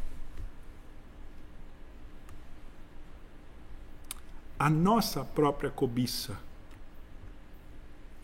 A 4.58 4.68
nossa 4.68 5.24
própria 5.24 5.70
cobiça 5.70 6.36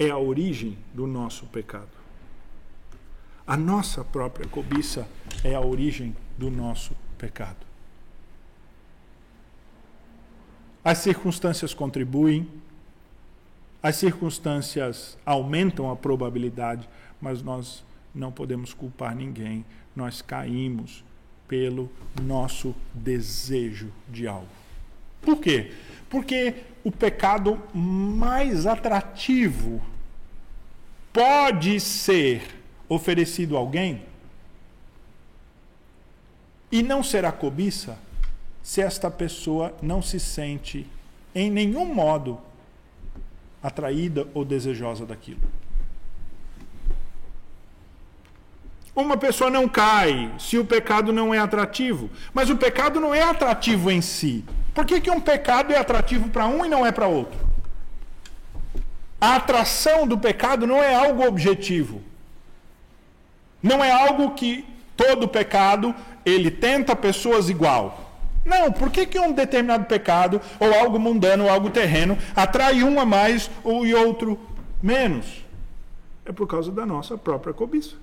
é 0.00 0.10
a 0.10 0.18
origem 0.18 0.76
do 0.92 1.06
nosso 1.06 1.46
pecado. 1.46 1.96
A 3.46 3.56
nossa 3.56 4.04
própria 4.04 4.48
cobiça 4.48 5.08
é 5.44 5.54
a 5.54 5.60
origem 5.60 6.16
do 6.36 6.50
nosso 6.50 6.92
pecado. 7.16 7.64
As 10.84 10.98
circunstâncias 10.98 11.72
contribuem, 11.72 12.50
as 13.82 13.96
circunstâncias 13.96 15.16
aumentam 15.24 15.90
a 15.90 15.96
probabilidade, 15.96 16.88
mas 17.20 17.42
nós 17.42 17.84
não 18.14 18.32
podemos 18.32 18.74
culpar 18.74 19.14
ninguém. 19.14 19.64
Nós 19.94 20.20
caímos 20.20 21.04
pelo 21.46 21.90
nosso 22.20 22.74
desejo 22.92 23.90
de 24.08 24.26
algo. 24.26 24.48
Por 25.22 25.38
quê? 25.38 25.72
Porque 26.10 26.54
o 26.84 26.90
pecado 26.90 27.60
mais 27.74 28.66
atrativo 28.66 29.80
pode 31.12 31.80
ser 31.80 32.42
oferecido 32.88 33.56
a 33.56 33.60
alguém 33.60 34.02
e 36.70 36.82
não 36.82 37.02
será 37.02 37.32
cobiça 37.32 37.98
se 38.62 38.80
esta 38.80 39.10
pessoa 39.10 39.74
não 39.80 40.02
se 40.02 40.20
sente 40.20 40.86
em 41.34 41.50
nenhum 41.50 41.92
modo 41.92 42.38
atraída 43.62 44.26
ou 44.34 44.44
desejosa 44.44 45.04
daquilo. 45.04 45.40
Uma 48.94 49.16
pessoa 49.16 49.48
não 49.48 49.68
cai 49.68 50.32
se 50.40 50.58
o 50.58 50.64
pecado 50.64 51.12
não 51.12 51.32
é 51.32 51.38
atrativo. 51.38 52.10
Mas 52.34 52.50
o 52.50 52.56
pecado 52.56 53.00
não 53.00 53.14
é 53.14 53.22
atrativo 53.22 53.92
em 53.92 54.00
si. 54.00 54.44
Por 54.74 54.84
que, 54.84 55.00
que 55.00 55.10
um 55.10 55.20
pecado 55.20 55.72
é 55.72 55.78
atrativo 55.78 56.28
para 56.28 56.46
um 56.46 56.64
e 56.64 56.68
não 56.68 56.84
é 56.84 56.90
para 56.90 57.06
outro? 57.06 57.38
A 59.20 59.36
atração 59.36 60.06
do 60.06 60.18
pecado 60.18 60.66
não 60.66 60.82
é 60.82 60.94
algo 60.94 61.24
objetivo. 61.24 62.02
Não 63.62 63.84
é 63.84 63.90
algo 63.90 64.34
que 64.34 64.64
todo 64.96 65.28
pecado 65.28 65.94
ele 66.24 66.50
tenta 66.50 66.96
pessoas 66.96 67.48
igual. 67.48 68.07
Não, 68.48 68.72
por 68.72 68.90
que, 68.90 69.04
que 69.04 69.20
um 69.20 69.30
determinado 69.30 69.84
pecado, 69.84 70.40
ou 70.58 70.72
algo 70.72 70.98
mundano, 70.98 71.44
ou 71.44 71.50
algo 71.50 71.68
terreno, 71.68 72.16
atrai 72.34 72.82
um 72.82 72.98
a 72.98 73.04
mais 73.04 73.50
ou 73.62 73.86
e 73.86 73.94
outro 73.94 74.40
menos? 74.82 75.44
É 76.24 76.32
por 76.32 76.46
causa 76.46 76.72
da 76.72 76.86
nossa 76.86 77.18
própria 77.18 77.52
cobiça. 77.52 77.94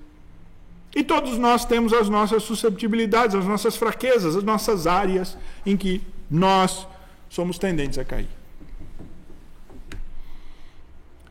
E 0.95 1.03
todos 1.03 1.37
nós 1.39 1.65
temos 1.65 1.91
as 1.91 2.07
nossas 2.07 2.43
susceptibilidades, 2.43 3.35
as 3.35 3.45
nossas 3.45 3.75
fraquezas, 3.75 4.35
as 4.35 4.43
nossas 4.43 4.85
áreas 4.85 5.35
em 5.65 5.75
que 5.75 6.01
nós 6.29 6.87
somos 7.27 7.57
tendentes 7.57 7.97
a 7.97 8.05
cair. 8.05 8.29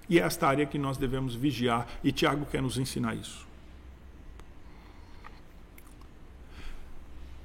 E 0.08 0.18
é 0.18 0.22
esta 0.22 0.48
área 0.48 0.66
que 0.66 0.76
nós 0.76 0.96
devemos 0.98 1.34
vigiar, 1.34 1.86
e 2.02 2.10
Tiago 2.10 2.44
quer 2.50 2.60
nos 2.60 2.76
ensinar 2.76 3.14
isso. 3.14 3.43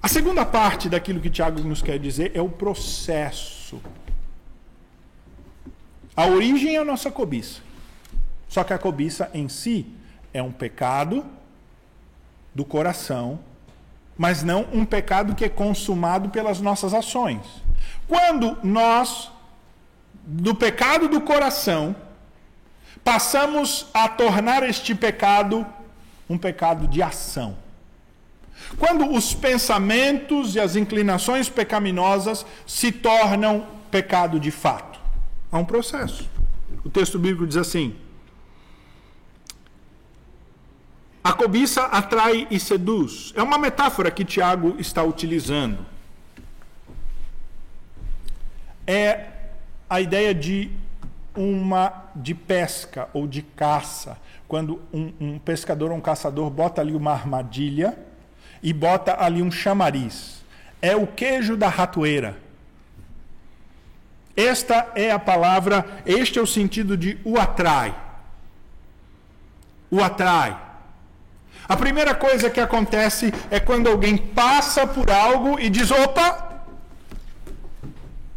A 0.01 0.07
segunda 0.07 0.45
parte 0.45 0.87
daquilo 0.87 1.19
que 1.19 1.29
Tiago 1.29 1.59
nos 1.61 1.81
quer 1.81 1.99
dizer 1.99 2.31
é 2.33 2.41
o 2.41 2.49
processo. 2.49 3.81
A 6.15 6.25
origem 6.25 6.75
é 6.75 6.79
a 6.79 6.85
nossa 6.85 7.11
cobiça. 7.11 7.61
Só 8.47 8.63
que 8.63 8.73
a 8.73 8.77
cobiça 8.77 9.29
em 9.33 9.49
si 9.49 9.85
é 10.33 10.41
um 10.41 10.51
pecado 10.51 11.25
do 12.55 12.63
coração, 12.63 13.39
mas 14.17 14.41
não 14.41 14.67
um 14.73 14.85
pecado 14.85 15.35
que 15.35 15.45
é 15.45 15.49
consumado 15.49 16.29
pelas 16.29 16.59
nossas 16.59 16.93
ações. 16.93 17.45
Quando 18.07 18.57
nós, 18.63 19.31
do 20.25 20.55
pecado 20.55 21.07
do 21.07 21.21
coração, 21.21 21.95
passamos 23.03 23.87
a 23.93 24.07
tornar 24.07 24.63
este 24.63 24.95
pecado 24.95 25.65
um 26.29 26.37
pecado 26.37 26.87
de 26.87 27.01
ação. 27.01 27.57
Quando 28.77 29.11
os 29.11 29.33
pensamentos 29.33 30.55
e 30.55 30.59
as 30.59 30.75
inclinações 30.75 31.49
pecaminosas 31.49 32.45
se 32.67 32.91
tornam 32.91 33.65
pecado 33.89 34.39
de 34.39 34.51
fato. 34.51 34.99
Há 35.51 35.57
um 35.57 35.65
processo. 35.65 36.29
O 36.83 36.89
texto 36.89 37.17
bíblico 37.17 37.47
diz 37.47 37.57
assim: 37.57 37.95
A 41.23 41.33
cobiça 41.33 41.83
atrai 41.85 42.47
e 42.49 42.59
seduz. 42.59 43.33
É 43.35 43.41
uma 43.41 43.57
metáfora 43.57 44.11
que 44.11 44.23
Tiago 44.23 44.75
está 44.77 45.03
utilizando. 45.03 45.85
É 48.85 49.27
a 49.89 49.99
ideia 49.99 50.33
de 50.33 50.71
uma 51.35 52.05
de 52.15 52.33
pesca 52.33 53.09
ou 53.13 53.27
de 53.27 53.41
caça. 53.41 54.17
Quando 54.47 54.81
um, 54.93 55.13
um 55.19 55.39
pescador 55.39 55.91
ou 55.91 55.97
um 55.97 56.01
caçador 56.01 56.49
bota 56.49 56.81
ali 56.81 56.93
uma 56.93 57.11
armadilha 57.11 57.97
e 58.61 58.73
bota 58.73 59.21
ali 59.23 59.41
um 59.41 59.51
chamariz. 59.51 60.43
É 60.81 60.95
o 60.95 61.07
queijo 61.07 61.55
da 61.55 61.67
ratoeira. 61.67 62.37
Esta 64.35 64.91
é 64.95 65.11
a 65.11 65.19
palavra, 65.19 65.85
este 66.05 66.39
é 66.39 66.41
o 66.41 66.47
sentido 66.47 66.95
de 66.95 67.19
o 67.23 67.37
atrai. 67.37 67.95
O 69.91 70.01
atrai. 70.01 70.57
A 71.67 71.75
primeira 71.75 72.15
coisa 72.15 72.49
que 72.49 72.59
acontece 72.59 73.33
é 73.51 73.59
quando 73.59 73.89
alguém 73.89 74.17
passa 74.17 74.87
por 74.87 75.11
algo 75.11 75.59
e 75.59 75.69
diz: 75.69 75.91
opa, 75.91 76.63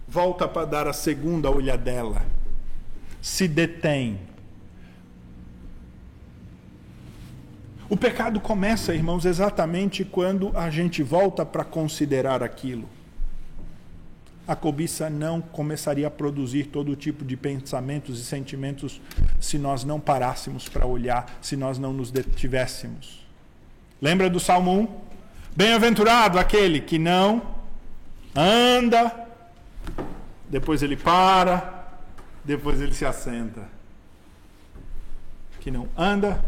volta 0.08 0.48
para 0.48 0.66
dar 0.66 0.88
a 0.88 0.92
segunda 0.92 1.50
olhadela. 1.50 2.22
Se 3.20 3.46
detém 3.46 4.20
O 7.92 7.96
pecado 7.96 8.40
começa, 8.40 8.94
irmãos, 8.94 9.26
exatamente 9.26 10.02
quando 10.02 10.50
a 10.56 10.70
gente 10.70 11.02
volta 11.02 11.44
para 11.44 11.62
considerar 11.62 12.42
aquilo. 12.42 12.88
A 14.48 14.56
cobiça 14.56 15.10
não 15.10 15.42
começaria 15.42 16.06
a 16.06 16.10
produzir 16.10 16.68
todo 16.68 16.96
tipo 16.96 17.22
de 17.22 17.36
pensamentos 17.36 18.18
e 18.18 18.24
sentimentos 18.24 18.98
se 19.38 19.58
nós 19.58 19.84
não 19.84 20.00
parássemos 20.00 20.70
para 20.70 20.86
olhar, 20.86 21.36
se 21.42 21.54
nós 21.54 21.78
não 21.78 21.92
nos 21.92 22.10
detivéssemos. 22.10 23.26
Lembra 24.00 24.30
do 24.30 24.40
Salmo 24.40 24.72
1? 24.72 24.88
Bem-aventurado 25.54 26.38
aquele 26.38 26.80
que 26.80 26.98
não 26.98 27.42
anda, 28.34 29.28
depois 30.48 30.82
ele 30.82 30.96
para, 30.96 31.98
depois 32.42 32.80
ele 32.80 32.94
se 32.94 33.04
assenta. 33.04 33.68
Que 35.60 35.70
não 35.70 35.86
anda 35.94 36.42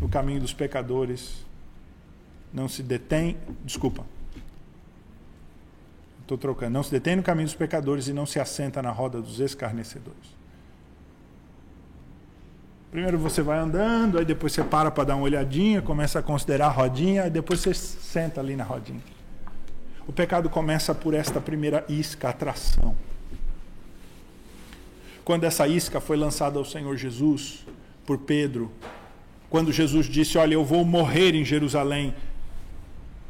no 0.00 0.08
caminho 0.08 0.40
dos 0.40 0.52
pecadores, 0.52 1.44
não 2.52 2.68
se 2.68 2.82
detém, 2.82 3.36
desculpa, 3.64 4.04
estou 6.22 6.36
trocando, 6.36 6.72
não 6.72 6.82
se 6.82 6.90
detém 6.90 7.16
no 7.16 7.22
caminho 7.22 7.46
dos 7.46 7.54
pecadores 7.54 8.08
e 8.08 8.12
não 8.12 8.26
se 8.26 8.40
assenta 8.40 8.82
na 8.82 8.90
roda 8.90 9.20
dos 9.20 9.40
escarnecedores. 9.40 10.36
Primeiro 12.90 13.18
você 13.18 13.42
vai 13.42 13.58
andando, 13.58 14.18
aí 14.18 14.24
depois 14.24 14.52
você 14.52 14.64
para 14.64 14.90
para 14.90 15.04
dar 15.04 15.16
uma 15.16 15.24
olhadinha, 15.24 15.82
começa 15.82 16.18
a 16.18 16.22
considerar 16.22 16.66
a 16.66 16.70
rodinha, 16.70 17.24
aí 17.24 17.30
depois 17.30 17.60
você 17.60 17.74
senta 17.74 18.40
ali 18.40 18.56
na 18.56 18.64
rodinha. 18.64 19.02
O 20.06 20.12
pecado 20.12 20.48
começa 20.48 20.94
por 20.94 21.14
esta 21.14 21.40
primeira 21.40 21.84
isca, 21.88 22.28
atração. 22.28 22.96
Quando 25.24 25.44
essa 25.44 25.66
isca 25.66 26.00
foi 26.00 26.16
lançada 26.16 26.58
ao 26.58 26.64
Senhor 26.64 26.96
Jesus 26.96 27.66
por 28.06 28.18
Pedro, 28.18 28.70
quando 29.48 29.72
Jesus 29.72 30.06
disse: 30.06 30.38
Olha, 30.38 30.54
eu 30.54 30.64
vou 30.64 30.84
morrer 30.84 31.34
em 31.34 31.44
Jerusalém. 31.44 32.14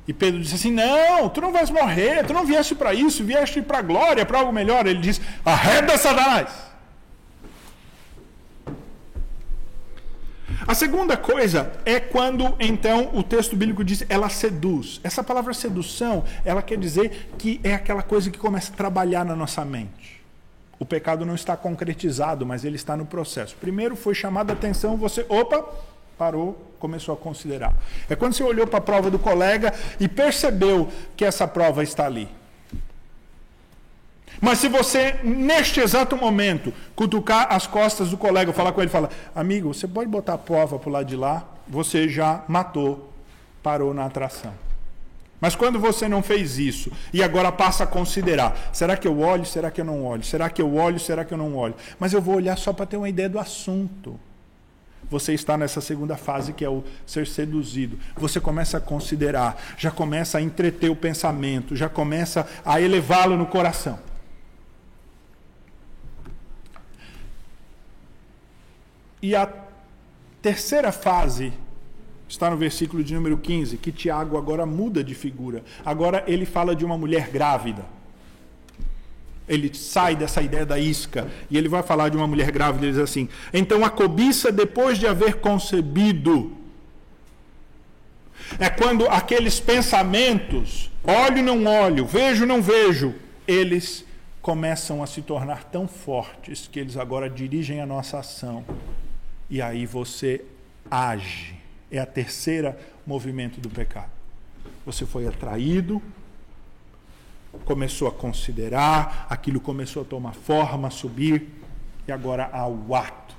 E 0.09 0.13
Pedro 0.13 0.41
disse 0.41 0.55
assim: 0.55 0.73
Não, 0.73 1.29
tu 1.29 1.41
não 1.41 1.53
vais 1.53 1.71
morrer, 1.71 2.25
tu 2.25 2.33
não 2.33 2.45
vieste 2.45 2.75
para 2.75 2.95
isso, 2.95 3.25
vieste 3.25 3.61
para 3.61 3.79
a 3.79 3.83
glória, 3.83 4.25
para 4.25 4.39
algo 4.39 4.53
melhor. 4.53 4.87
Ele 4.87 5.01
diz: 5.01 5.21
Arreda 5.45 5.99
Satanás. 5.99 6.67
A 10.67 10.75
segunda 10.75 11.17
coisa 11.17 11.73
é 11.85 12.01
quando 12.01 12.57
então 12.59 13.11
o 13.15 13.23
texto 13.23 13.55
bíblico 13.55 13.85
diz 13.85 14.05
ela 14.09 14.29
seduz. 14.29 15.01
Essa 15.05 15.23
palavra 15.23 15.55
sedução, 15.55 16.25
ela 16.45 16.61
quer 16.61 16.77
dizer 16.77 17.31
que 17.39 17.61
é 17.63 17.75
aquela 17.75 18.03
coisa 18.03 18.31
que 18.31 18.39
começa 18.39 18.73
a 18.73 18.77
trabalhar 18.77 19.25
na 19.25 19.37
nossa 19.37 19.65
mente. 19.65 20.25
O 20.79 20.85
pecado 20.85 21.25
não 21.25 21.35
está 21.37 21.57
concretizado, 21.57 22.45
mas 22.45 22.65
ele 22.65 22.77
está 22.77 22.97
no 22.97 23.07
processo. 23.07 23.57
Primeiro 23.61 23.95
foi 23.95 24.15
chamada 24.15 24.53
a 24.53 24.57
atenção, 24.57 24.97
você, 24.97 25.25
opa, 25.29 25.65
parou, 26.19 26.75
começou 26.79 27.15
a 27.15 27.17
considerar. 27.17 27.75
É 28.09 28.17
quando 28.17 28.35
você 28.35 28.43
olhou 28.43 28.67
para 28.67 28.79
a 28.79 28.83
prova 28.83 29.11
do 29.11 29.19
colega 29.19 29.73
e 30.01 30.09
percebeu 30.09 30.89
que 31.17 31.25
essa 31.25 31.47
prova 31.47 31.83
está 31.83 32.07
ali. 32.07 32.29
Mas 34.41 34.59
se 34.59 34.69
você, 34.69 35.19
neste 35.23 35.81
exato 35.81 36.17
momento, 36.17 36.73
cutucar 36.95 37.49
as 37.51 37.67
costas 37.67 38.11
do 38.11 38.19
colega, 38.19 38.53
falar 38.53 38.73
com 38.73 38.83
ele, 38.83 38.91
fala, 38.91 39.09
amigo, 39.35 39.73
você 39.73 39.89
pode 39.89 40.11
botar 40.11 40.35
a 40.35 40.39
prova 40.39 40.79
para 40.79 40.89
o 40.89 40.93
lado 40.93 41.07
de 41.07 41.17
lá, 41.17 41.45
você 41.67 42.09
já 42.09 42.45
matou, 42.47 43.13
parou 43.63 43.95
na 43.95 44.05
atração. 44.05 44.53
Mas 45.41 45.55
quando 45.55 45.79
você 45.79 46.09
não 46.09 46.23
fez 46.23 46.59
isso 46.59 46.91
e 47.13 47.23
agora 47.23 47.53
passa 47.53 47.85
a 47.85 47.87
considerar, 47.87 48.71
será 48.73 48.97
que 48.97 49.07
eu 49.07 49.21
olho, 49.21 49.45
será 49.45 49.71
que 49.71 49.81
eu 49.81 49.85
não 49.85 50.05
olho? 50.05 50.25
Será 50.25 50.49
que 50.49 50.63
eu 50.63 50.75
olho, 50.75 50.99
será 50.99 51.25
que 51.25 51.33
eu 51.33 51.39
não 51.39 51.55
olho? 51.57 51.75
Mas 51.99 52.13
eu 52.13 52.23
vou 52.23 52.37
olhar 52.37 52.57
só 52.57 52.73
para 52.73 52.87
ter 52.87 52.97
uma 52.97 53.09
ideia 53.09 53.29
do 53.29 53.39
assunto. 53.39 54.19
Você 55.11 55.33
está 55.35 55.57
nessa 55.57 55.81
segunda 55.81 56.17
fase 56.17 56.53
que 56.53 56.65
é 56.65 56.69
o 56.69 56.83
ser 57.07 57.27
seduzido. 57.27 57.99
Você 58.17 58.41
começa 58.41 58.79
a 58.79 58.81
considerar, 58.81 59.61
já 59.77 59.91
começa 59.91 60.39
a 60.39 60.43
entreter 60.43 60.91
o 60.91 60.97
pensamento, 60.97 61.77
já 61.77 61.89
começa 61.89 62.47
a 62.65 62.81
elevá-lo 62.81 63.37
no 63.37 63.47
coração. 63.47 63.99
E 69.23 69.35
a 69.35 69.49
terceira 70.43 70.93
fase 70.93 71.53
está 72.29 72.51
no 72.51 72.57
versículo 72.57 73.03
de 73.03 73.15
número 73.15 73.39
15, 73.39 73.77
que 73.79 73.93
Tiago 73.93 74.37
agora 74.37 74.67
muda 74.67 75.03
de 75.03 75.15
figura. 75.15 75.65
Agora 75.85 76.25
ele 76.27 76.45
fala 76.45 76.75
de 76.75 76.85
uma 76.85 76.99
mulher 76.99 77.31
grávida. 77.31 77.96
Ele 79.49 79.73
sai 79.75 80.17
dessa 80.17 80.43
ideia 80.43 80.67
da 80.67 80.79
isca 80.79 81.29
e 81.51 81.57
ele 81.57 81.69
vai 81.69 81.83
falar 81.83 82.09
de 82.09 82.17
uma 82.17 82.27
mulher 82.27 82.51
grávida. 82.51 82.85
Ele 82.85 82.93
diz 82.93 83.03
assim: 83.03 83.29
Então 83.53 83.85
a 83.85 83.91
cobiça, 83.91 84.51
depois 84.51 84.99
de 84.99 85.07
haver 85.07 85.37
concebido, 85.37 86.57
é 88.59 88.69
quando 88.69 89.07
aqueles 89.09 89.61
pensamentos, 89.61 90.91
olho 91.05 91.43
não 91.43 91.65
olho, 91.65 92.07
vejo 92.07 92.47
não 92.47 92.61
vejo, 92.61 93.15
eles 93.47 94.05
começam 94.43 95.03
a 95.03 95.07
se 95.07 95.23
tornar 95.23 95.65
tão 95.65 95.89
fortes 95.89 96.69
que 96.71 96.79
eles 96.79 96.97
agora 96.97 97.29
dirigem 97.29 97.81
a 97.81 97.87
nossa 97.87 98.19
ação 98.19 98.65
e 99.51 99.63
aí 99.63 99.87
você 99.87 100.45
age. 100.91 101.55
É 101.91 101.99
a 101.99 102.07
terceira 102.07 102.79
movimento 103.07 103.61
do 103.61 103.69
pecado. 103.69 104.11
Você 104.85 105.07
foi 105.07 105.27
atraído, 105.27 106.03
começou 107.65 108.09
a 108.09 108.13
considerar, 108.13 109.27
aquilo 109.29 109.61
começou 109.61 110.03
a 110.03 110.05
tomar 110.05 110.35
forma, 110.35 110.89
a 110.89 110.91
subir, 110.91 111.49
e 112.07 112.13
agora 112.13 112.49
há 112.53 112.67
o 112.67 112.95
ato. 112.95 113.35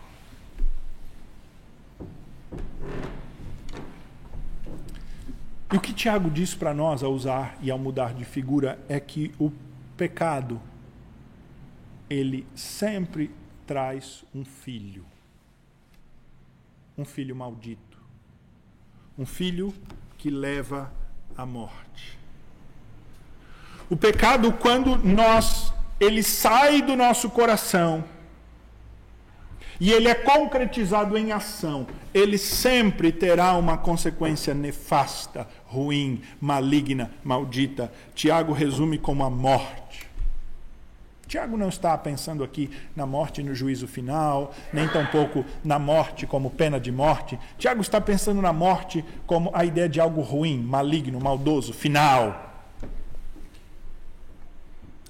E 5.72 5.76
o 5.76 5.82
que 5.82 5.94
Tiago 5.94 6.30
diz 6.30 6.56
para 6.56 6.74
nós 6.74 7.04
ao 7.04 7.14
usar 7.14 7.58
e 7.62 7.70
ao 7.70 7.78
mudar 7.78 8.14
de 8.14 8.24
figura 8.24 8.80
é 8.88 9.00
que 9.00 9.34
o 9.38 9.52
pecado 9.98 10.62
ele 12.10 12.48
sempre 12.56 13.32
traz 13.66 14.24
um 14.34 14.46
filho 14.46 15.06
um 16.98 17.06
filho 17.06 17.36
maldito, 17.36 18.02
um 19.18 19.26
filho 19.26 19.74
que 20.18 20.30
leva 20.30 20.92
à 21.38 21.46
morte. 21.46 22.17
O 23.90 23.96
pecado, 23.96 24.52
quando 24.54 24.98
nós 24.98 25.74
ele 26.00 26.22
sai 26.22 26.82
do 26.82 26.96
nosso 26.96 27.30
coração 27.30 28.04
e 29.80 29.92
ele 29.92 30.08
é 30.08 30.16
concretizado 30.16 31.18
em 31.18 31.32
ação, 31.32 31.88
ele 32.14 32.38
sempre 32.38 33.12
terá 33.12 33.54
uma 33.54 33.78
consequência 33.78 34.54
nefasta, 34.54 35.48
ruim, 35.66 36.22
maligna, 36.42 37.12
maldita. 37.24 37.92
Tiago 38.16 38.54
resume 38.54 38.98
como 38.98 39.24
a 39.24 39.30
morte. 39.30 40.08
Tiago 41.28 41.58
não 41.58 41.68
está 41.70 41.98
pensando 41.98 42.44
aqui 42.44 42.72
na 42.96 43.06
morte 43.06 43.44
no 43.44 43.54
juízo 43.54 43.88
final, 43.88 44.54
nem 44.72 44.88
tampouco 44.88 45.46
na 45.64 45.78
morte 45.78 46.26
como 46.26 46.50
pena 46.50 46.80
de 46.80 46.92
morte. 46.92 47.38
Tiago 47.58 47.82
está 47.82 48.00
pensando 48.00 48.42
na 48.42 48.54
morte 48.54 49.04
como 49.26 49.52
a 49.54 49.66
ideia 49.66 49.90
de 49.90 50.00
algo 50.00 50.22
ruim, 50.22 50.58
maligno, 50.58 51.20
maldoso, 51.20 51.74
final. 51.74 52.47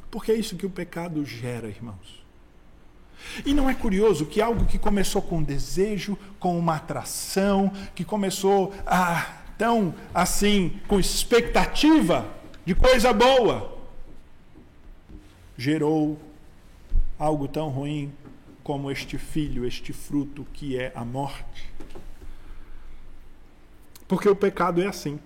Porque 0.09 0.31
é 0.31 0.35
isso 0.35 0.55
que 0.55 0.65
o 0.65 0.69
pecado 0.69 1.23
gera, 1.25 1.67
irmãos. 1.67 2.25
E 3.45 3.53
não 3.53 3.69
é 3.69 3.73
curioso 3.73 4.25
que 4.25 4.41
algo 4.41 4.65
que 4.65 4.77
começou 4.77 5.21
com 5.21 5.41
desejo, 5.41 6.17
com 6.39 6.57
uma 6.57 6.75
atração, 6.75 7.71
que 7.93 8.05
começou 8.05 8.73
ah, 8.85 9.41
tão 9.57 9.93
assim, 10.13 10.79
com 10.87 10.99
expectativa 10.99 12.29
de 12.65 12.75
coisa 12.75 13.11
boa, 13.11 13.77
gerou 15.57 16.17
algo 17.17 17.47
tão 17.47 17.69
ruim 17.69 18.13
como 18.63 18.91
este 18.91 19.17
filho, 19.17 19.65
este 19.65 19.93
fruto 19.93 20.45
que 20.53 20.77
é 20.77 20.91
a 20.93 21.03
morte. 21.03 21.71
Porque 24.07 24.29
o 24.29 24.35
pecado 24.35 24.81
é 24.81 24.87
assim. 24.87 25.19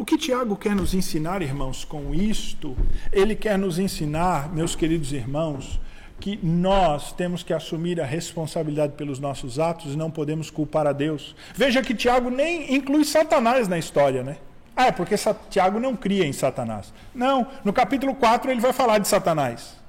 O 0.00 0.04
que 0.04 0.16
Tiago 0.16 0.56
quer 0.56 0.74
nos 0.74 0.94
ensinar, 0.94 1.42
irmãos, 1.42 1.84
com 1.84 2.14
isto? 2.14 2.74
Ele 3.12 3.36
quer 3.36 3.58
nos 3.58 3.78
ensinar, 3.78 4.50
meus 4.50 4.74
queridos 4.74 5.12
irmãos, 5.12 5.78
que 6.18 6.40
nós 6.42 7.12
temos 7.12 7.42
que 7.42 7.52
assumir 7.52 8.00
a 8.00 8.06
responsabilidade 8.06 8.94
pelos 8.94 9.18
nossos 9.18 9.58
atos 9.58 9.92
e 9.92 9.98
não 9.98 10.10
podemos 10.10 10.48
culpar 10.48 10.86
a 10.86 10.94
Deus. 10.94 11.36
Veja 11.54 11.82
que 11.82 11.94
Tiago 11.94 12.30
nem 12.30 12.74
inclui 12.74 13.04
Satanás 13.04 13.68
na 13.68 13.76
história, 13.78 14.22
né? 14.22 14.38
Ah, 14.74 14.86
é 14.86 14.90
porque 14.90 15.16
Tiago 15.50 15.78
não 15.78 15.94
cria 15.94 16.24
em 16.24 16.32
Satanás. 16.32 16.94
Não, 17.14 17.46
no 17.62 17.70
capítulo 17.70 18.14
4 18.14 18.50
ele 18.50 18.60
vai 18.62 18.72
falar 18.72 18.96
de 19.00 19.06
Satanás. 19.06 19.79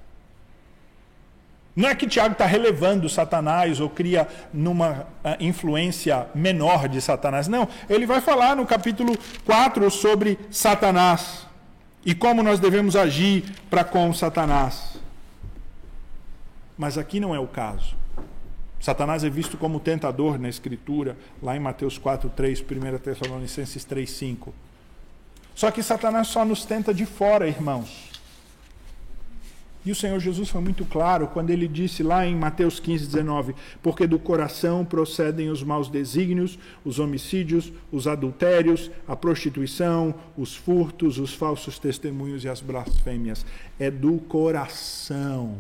Não 1.76 1.88
é 1.88 1.96
que 1.96 2.08
Tiago 2.08 2.34
está 2.34 2.46
relevando 2.46 3.08
Satanás 3.08 3.80
ou 3.80 3.90
cria 3.90 4.28
numa 4.54 5.08
uh, 5.24 5.38
influência 5.40 6.28
menor 6.36 6.90
de 6.90 7.00
Satanás. 7.02 7.48
Não, 7.48 7.68
ele 7.90 8.06
vai 8.06 8.20
falar 8.20 8.56
no 8.56 8.66
capítulo 8.66 9.18
4 9.46 9.90
sobre 9.90 10.38
Satanás 10.50 11.48
e 12.06 12.14
como 12.14 12.44
nós 12.44 12.60
devemos 12.60 12.96
agir 12.96 13.46
para 13.70 13.84
com 13.84 14.14
Satanás. 14.14 15.00
Mas 16.78 16.98
aqui 16.98 17.20
não 17.20 17.34
é 17.34 17.40
o 17.40 17.48
caso. 17.48 17.96
Satanás 18.80 19.24
é 19.24 19.30
visto 19.30 19.58
como 19.58 19.80
tentador 19.80 20.40
na 20.40 20.50
Escritura, 20.50 21.16
lá 21.42 21.56
em 21.56 21.60
Mateus 21.60 21.98
4, 22.00 22.30
3, 22.36 22.62
1 22.62 22.98
Tessalonicenses 22.98 23.86
3, 23.86 24.10
5. 24.10 24.54
Só 25.54 25.70
que 25.70 25.84
Satanás 25.84 26.28
só 26.28 26.44
nos 26.44 26.66
tenta 26.66 26.94
de 26.94 27.06
fora, 27.06 27.48
irmãos. 27.48 28.11
E 29.84 29.92
o 29.92 29.96
Senhor 29.96 30.20
Jesus 30.20 30.50
foi 30.50 30.62
muito 30.62 30.86
claro 30.86 31.28
quando 31.28 31.50
ele 31.50 31.68
disse 31.68 32.04
lá 32.04 32.26
em 32.26 32.36
Mateus 32.36 32.80
15, 32.80 33.08
19: 33.08 33.56
Porque 33.82 34.06
do 34.06 34.20
coração 34.20 34.86
procedem 34.86 35.50
os 35.50 35.64
maus 35.64 35.90
desígnios, 35.90 36.60
os 36.86 37.00
homicídios, 37.00 37.74
os 37.92 38.08
adultérios, 38.08 38.92
a 39.08 39.16
prostituição, 39.16 40.14
os 40.38 40.56
furtos, 40.56 41.18
os 41.18 41.34
falsos 41.34 41.80
testemunhos 41.80 42.44
e 42.44 42.50
as 42.50 42.62
blasfêmias. 42.62 43.44
É 43.80 43.90
do 43.90 44.20
coração. 44.20 45.58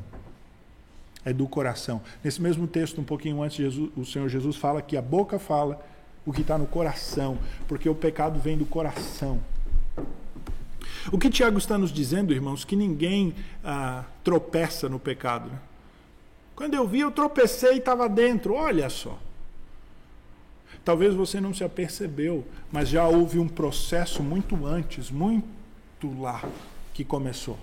É 1.25 1.33
do 1.33 1.47
coração. 1.47 2.01
Nesse 2.23 2.41
mesmo 2.41 2.67
texto, 2.67 3.01
um 3.01 3.03
pouquinho 3.03 3.41
antes, 3.41 3.57
Jesus, 3.57 3.89
o 3.95 4.05
Senhor 4.05 4.29
Jesus 4.29 4.55
fala 4.55 4.81
que 4.81 4.97
a 4.97 5.01
boca 5.01 5.39
fala 5.39 5.83
o 6.25 6.31
que 6.31 6.41
está 6.41 6.57
no 6.57 6.67
coração, 6.67 7.37
porque 7.67 7.89
o 7.89 7.95
pecado 7.95 8.39
vem 8.39 8.57
do 8.57 8.65
coração. 8.65 9.39
O 11.09 11.17
que 11.17 11.29
Tiago 11.29 11.57
está 11.57 11.77
nos 11.77 11.91
dizendo, 11.91 12.33
irmãos, 12.33 12.65
que 12.65 12.75
ninguém 12.75 13.33
ah, 13.63 14.03
tropeça 14.23 14.89
no 14.89 14.99
pecado. 14.99 15.49
Né? 15.49 15.59
Quando 16.55 16.73
eu 16.73 16.87
vi, 16.87 16.99
eu 16.99 17.11
tropecei 17.11 17.75
e 17.75 17.77
estava 17.77 18.09
dentro. 18.09 18.53
Olha 18.53 18.89
só. 18.89 19.17
Talvez 20.83 21.13
você 21.13 21.39
não 21.39 21.53
se 21.53 21.63
apercebeu, 21.63 22.45
mas 22.71 22.89
já 22.89 23.07
houve 23.07 23.39
um 23.39 23.47
processo 23.47 24.23
muito 24.23 24.65
antes, 24.65 25.11
muito 25.11 26.19
lá, 26.19 26.43
que 26.93 27.03
começou. 27.03 27.57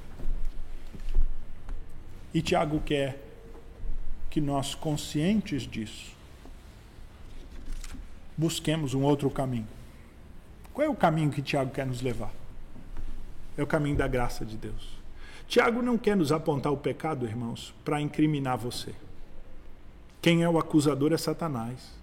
E 2.32 2.40
Tiago 2.40 2.80
quer 2.80 3.24
que 4.30 4.40
nós, 4.40 4.74
conscientes 4.74 5.62
disso, 5.62 6.12
busquemos 8.36 8.94
um 8.94 9.02
outro 9.02 9.28
caminho. 9.30 9.66
Qual 10.72 10.86
é 10.86 10.88
o 10.88 10.94
caminho 10.94 11.30
que 11.30 11.42
Tiago 11.42 11.72
quer 11.72 11.86
nos 11.86 12.00
levar? 12.00 12.32
É 13.58 13.62
o 13.62 13.66
caminho 13.66 13.96
da 13.96 14.06
graça 14.06 14.46
de 14.46 14.56
Deus. 14.56 14.96
Tiago 15.48 15.82
não 15.82 15.98
quer 15.98 16.16
nos 16.16 16.30
apontar 16.30 16.72
o 16.72 16.76
pecado, 16.76 17.26
irmãos, 17.26 17.74
para 17.84 18.00
incriminar 18.00 18.56
você. 18.56 18.94
Quem 20.22 20.44
é 20.44 20.48
o 20.48 20.58
acusador 20.58 21.12
é 21.12 21.18
Satanás. 21.18 21.98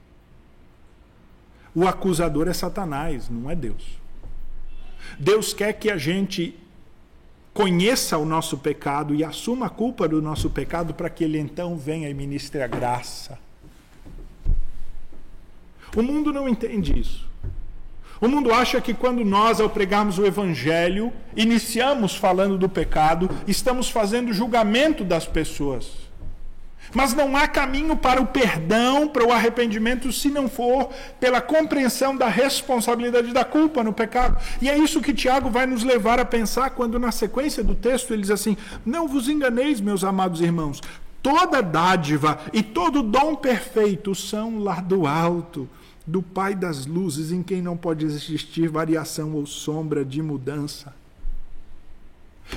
O 1.74 1.88
acusador 1.88 2.50
é 2.50 2.54
Satanás, 2.54 3.30
não 3.30 3.50
é 3.50 3.56
Deus. 3.56 4.00
Deus 5.18 5.54
quer 5.54 5.72
que 5.74 5.90
a 5.90 5.98
gente 5.98 6.60
conheça 7.54 8.18
o 8.18 8.26
nosso 8.26 8.58
pecado 8.58 9.16
e 9.16 9.24
assuma 9.24 9.68
a 9.68 9.70
culpa 9.70 10.10
do 10.10 10.22
nosso 10.22 10.50
pecado 10.50 10.94
para 10.94 11.10
que 11.10 11.24
ele 11.24 11.40
então 11.40 11.78
venha 11.78 12.10
e 12.10 12.14
ministre 12.14 12.62
a 12.62 12.68
graça. 12.68 13.40
O 15.96 16.02
mundo 16.02 16.34
não 16.34 16.50
entende 16.50 17.00
isso. 17.00 17.26
O 18.20 18.28
mundo 18.28 18.54
acha 18.54 18.80
que 18.80 18.94
quando 18.94 19.26
nós, 19.26 19.60
ao 19.60 19.70
pregarmos 19.70 20.18
o 20.18 20.26
Evangelho, 20.26 21.12
iniciamos 21.36 22.16
falando 22.16 22.58
do 22.58 22.70
pecado, 22.70 23.30
estamos 23.46 23.90
fazendo 23.90 24.32
julgamento 24.32 25.04
das 25.04 25.26
pessoas. 25.26 26.06
Mas 26.94 27.14
não 27.14 27.36
há 27.36 27.48
caminho 27.48 27.98
para 27.98 28.22
o 28.22 28.28
perdão, 28.28 29.08
para 29.08 29.26
o 29.26 29.32
arrependimento, 29.32 30.14
se 30.14 30.30
não 30.30 30.48
for 30.48 30.90
pela 31.20 31.42
compreensão 31.42 32.16
da 32.16 32.28
responsabilidade 32.28 33.34
da 33.34 33.44
culpa 33.44 33.84
no 33.84 33.92
pecado. 33.92 34.38
E 34.62 34.70
é 34.70 34.78
isso 34.78 35.02
que 35.02 35.14
Tiago 35.14 35.50
vai 35.50 35.66
nos 35.66 35.84
levar 35.84 36.20
a 36.20 36.26
pensar 36.26 36.70
quando, 36.70 37.00
na 37.00 37.12
sequência 37.12 37.64
do 37.64 37.76
texto, 37.76 38.14
ele 38.14 38.22
diz 38.22 38.32
assim: 38.32 38.56
Não 38.86 39.08
vos 39.08 39.28
enganeis, 39.28 39.82
meus 39.82 40.04
amados 40.04 40.42
irmãos, 40.42 40.80
toda 41.22 41.62
dádiva 41.62 42.40
e 42.54 42.62
todo 42.62 43.04
dom 43.04 43.36
perfeito 43.36 44.14
são 44.14 44.60
lá 44.60 44.80
do 44.80 45.08
alto 45.08 45.68
do 46.06 46.22
Pai 46.22 46.54
das 46.54 46.86
luzes, 46.86 47.32
em 47.32 47.42
quem 47.42 47.62
não 47.62 47.76
pode 47.76 48.06
existir 48.06 48.70
variação 48.70 49.34
ou 49.34 49.46
sombra 49.46 50.06
de 50.06 50.22
mudança. 50.22 50.94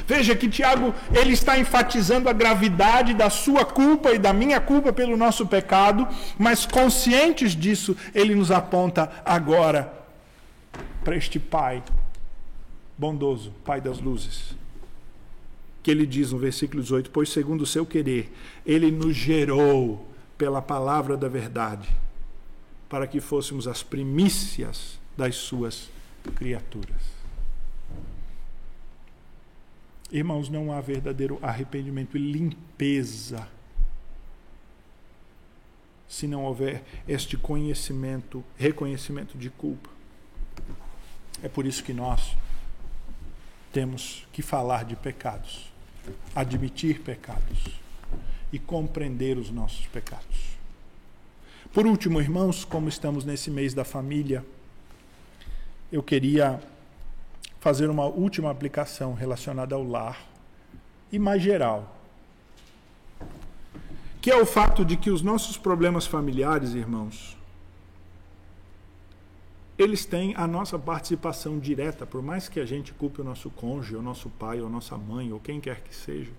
Veja 0.07 0.37
que 0.37 0.51
Tiago 0.51 0.95
ele 1.15 1.33
está 1.33 1.59
enfatizando 1.59 2.29
a 2.29 2.33
gravidade 2.35 3.15
da 3.15 3.31
sua 3.31 3.65
culpa 3.65 4.13
e 4.13 4.19
da 4.19 4.35
minha 4.35 4.61
culpa 4.61 4.93
pelo 4.93 5.17
nosso 5.17 5.47
pecado, 5.47 6.07
mas 6.39 6.67
conscientes 6.67 7.53
disso, 7.57 7.97
ele 8.15 8.35
nos 8.35 8.51
aponta 8.51 9.11
agora 9.25 9.91
para 11.03 11.17
este 11.17 11.39
Pai 11.39 11.83
bondoso, 12.99 13.51
Pai 13.65 13.81
das 13.81 13.99
luzes. 13.99 14.55
Que 15.83 15.91
ele 15.91 16.05
diz 16.05 16.33
no 16.33 16.39
versículo 16.39 16.83
18: 16.83 17.11
Pois 17.11 17.31
segundo 17.31 17.63
o 17.63 17.67
seu 17.67 17.87
querer, 17.87 18.31
ele 18.67 18.91
nos 18.91 19.17
gerou 19.17 20.07
pela 20.37 20.61
palavra 20.61 21.17
da 21.17 21.29
verdade 21.29 21.89
para 22.89 23.07
que 23.07 23.20
fôssemos 23.20 23.66
as 23.66 23.82
primícias 23.82 24.99
das 25.16 25.36
suas 25.36 25.91
criaturas. 26.36 27.18
Irmãos, 30.11 30.49
não 30.49 30.72
há 30.72 30.80
verdadeiro 30.80 31.39
arrependimento 31.43 32.16
e 32.16 32.32
limpeza 32.32 33.47
se 36.09 36.26
não 36.26 36.45
houver 36.45 36.82
este 37.07 37.36
conhecimento, 37.36 38.43
reconhecimento 38.57 39.36
de 39.36 39.51
culpa. 39.51 39.91
É 41.43 41.49
por 41.49 41.66
isso 41.66 41.84
que 41.84 41.93
nós 41.93 42.34
temos 43.70 44.26
que 44.32 44.41
falar 44.41 44.84
de 44.86 44.97
pecados, 44.97 45.70
admitir 46.34 47.01
pecados 47.01 47.66
e 48.51 48.59
compreender 48.59 49.36
os 49.36 49.51
nossos 49.51 49.86
pecados. 49.89 50.58
Por 51.73 51.87
último, 51.87 52.21
irmãos, 52.21 52.64
como 52.64 52.89
estamos 52.89 53.25
nesse 53.25 53.51
mês 53.51 53.75
da 53.75 53.85
família, 53.85 54.45
eu 55.93 56.03
queria 56.03 56.61
fazer 57.61 57.91
uma 57.91 58.07
última 58.07 58.51
aplicação 58.51 59.12
relacionada 59.12 59.75
ao 59.75 59.83
lar 59.83 60.19
e 61.12 61.19
mais 61.19 61.43
geral. 61.43 61.97
Que 64.21 64.31
é 64.31 64.37
o 64.37 64.47
fato 64.47 64.85
de 64.85 64.97
que 64.97 65.11
os 65.11 65.21
nossos 65.21 65.59
problemas 65.59 66.07
familiares, 66.07 66.75
irmãos, 66.75 67.37
eles 69.79 70.07
têm 70.07 70.35
a 70.37 70.47
nossa 70.47 70.79
participação 70.79 71.59
direta, 71.59 72.07
por 72.07 72.23
mais 72.23 72.49
que 72.49 72.59
a 72.59 72.66
gente 72.66 72.93
culpe 72.95 73.21
o 73.21 73.25
nosso 73.25 73.51
cônjuge, 73.51 73.95
o 73.95 74.03
nosso 74.03 74.29
pai, 74.31 74.61
ou 74.61 74.71
nossa 74.71 74.97
mãe, 74.97 75.33
ou 75.33 75.39
quem 75.39 75.61
quer 75.61 75.83
que 75.83 75.95
seja. 75.95 76.33